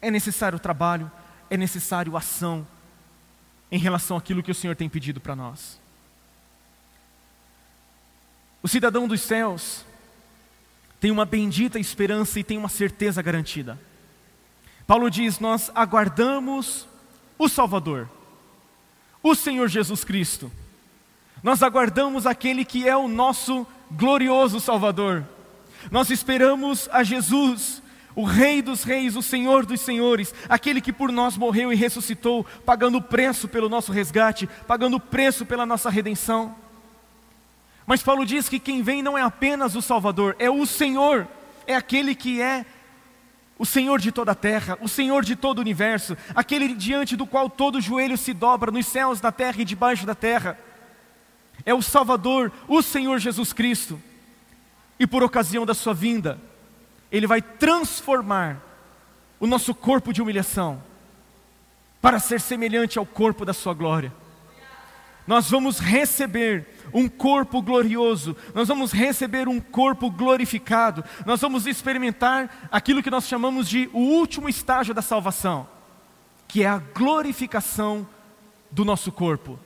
[0.00, 1.10] é necessário trabalho,
[1.50, 2.66] é necessário ação
[3.70, 5.80] em relação àquilo que o Senhor tem pedido para nós.
[8.62, 9.84] O cidadão dos céus
[11.00, 13.78] tem uma bendita esperança e tem uma certeza garantida.
[14.86, 16.86] Paulo diz: Nós aguardamos
[17.38, 18.08] o Salvador,
[19.22, 20.50] o Senhor Jesus Cristo
[21.42, 25.26] nós aguardamos aquele que é o nosso glorioso Salvador.
[25.90, 27.82] Nós esperamos a Jesus,
[28.14, 32.46] o Rei dos Reis, o Senhor dos Senhores, aquele que por nós morreu e ressuscitou,
[32.64, 36.54] pagando o preço pelo nosso resgate, pagando o preço pela nossa redenção.
[37.84, 41.26] Mas Paulo diz que quem vem não é apenas o Salvador, é o Senhor,
[41.66, 42.64] é aquele que é
[43.58, 47.26] o Senhor de toda a terra, o Senhor de todo o universo, aquele diante do
[47.26, 50.56] qual todo joelho se dobra nos céus, na terra e debaixo da terra
[51.64, 54.00] é o Salvador, o Senhor Jesus Cristo.
[54.98, 56.40] E por ocasião da sua vinda,
[57.10, 58.60] Ele vai transformar
[59.40, 60.82] o nosso corpo de humilhação
[62.00, 64.12] para ser semelhante ao corpo da sua glória.
[65.26, 72.68] nós vamos receber um corpo glorioso, nós vamos receber um corpo glorificado, nós vamos experimentar
[72.70, 75.68] aquilo que nós chamamos de o último estágio da salvação,
[76.48, 78.06] que é a glorificação
[78.70, 79.58] do nosso corpo.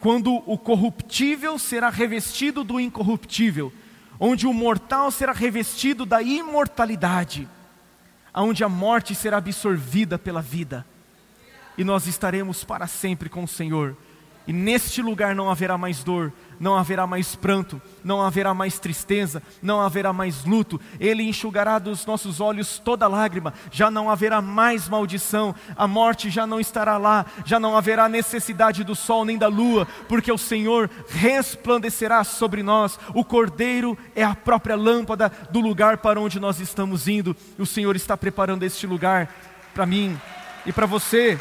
[0.00, 3.72] Quando o corruptível será revestido do incorruptível,
[4.18, 7.48] onde o mortal será revestido da imortalidade,
[8.34, 10.86] onde a morte será absorvida pela vida,
[11.78, 13.96] e nós estaremos para sempre com o Senhor
[14.46, 19.42] e neste lugar não haverá mais dor, não haverá mais pranto, não haverá mais tristeza,
[19.60, 20.80] não haverá mais luto.
[21.00, 26.46] Ele enxugará dos nossos olhos toda lágrima, já não haverá mais maldição, a morte já
[26.46, 30.88] não estará lá, já não haverá necessidade do sol nem da lua, porque o Senhor
[31.08, 32.98] resplandecerá sobre nós.
[33.14, 37.36] O Cordeiro é a própria lâmpada do lugar para onde nós estamos indo.
[37.58, 39.28] O Senhor está preparando este lugar
[39.74, 40.16] para mim
[40.64, 41.38] e para você.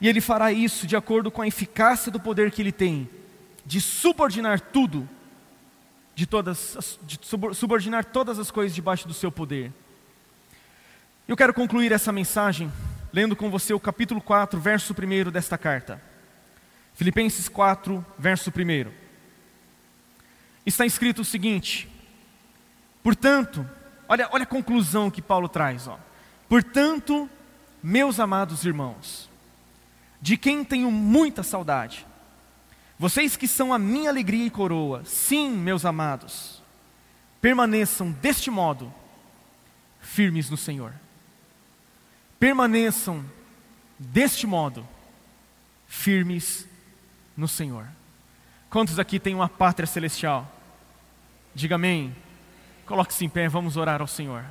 [0.00, 3.08] E ele fará isso de acordo com a eficácia do poder que ele tem,
[3.66, 5.08] de subordinar tudo,
[6.14, 7.18] de, todas, de
[7.54, 9.72] subordinar todas as coisas debaixo do seu poder.
[11.28, 12.72] Eu quero concluir essa mensagem
[13.12, 16.02] lendo com você o capítulo 4, verso 1 desta carta.
[16.94, 18.90] Filipenses 4, verso 1.
[20.66, 21.88] Está escrito o seguinte:
[23.02, 23.68] Portanto,
[24.08, 25.88] olha, olha a conclusão que Paulo traz.
[25.88, 25.98] Ó.
[26.48, 27.30] Portanto,
[27.82, 29.29] meus amados irmãos,
[30.20, 32.06] de quem tenho muita saudade.
[32.98, 36.62] Vocês que são a minha alegria e coroa, sim, meus amados,
[37.40, 38.92] permaneçam deste modo,
[40.00, 40.92] firmes no Senhor.
[42.38, 43.24] Permaneçam
[43.98, 44.86] deste modo,
[45.86, 46.66] firmes
[47.36, 47.86] no Senhor.
[48.68, 50.50] Quantos aqui têm uma pátria celestial?
[51.54, 52.14] Diga amém.
[52.86, 54.44] Coloque-se em pé, vamos orar ao Senhor.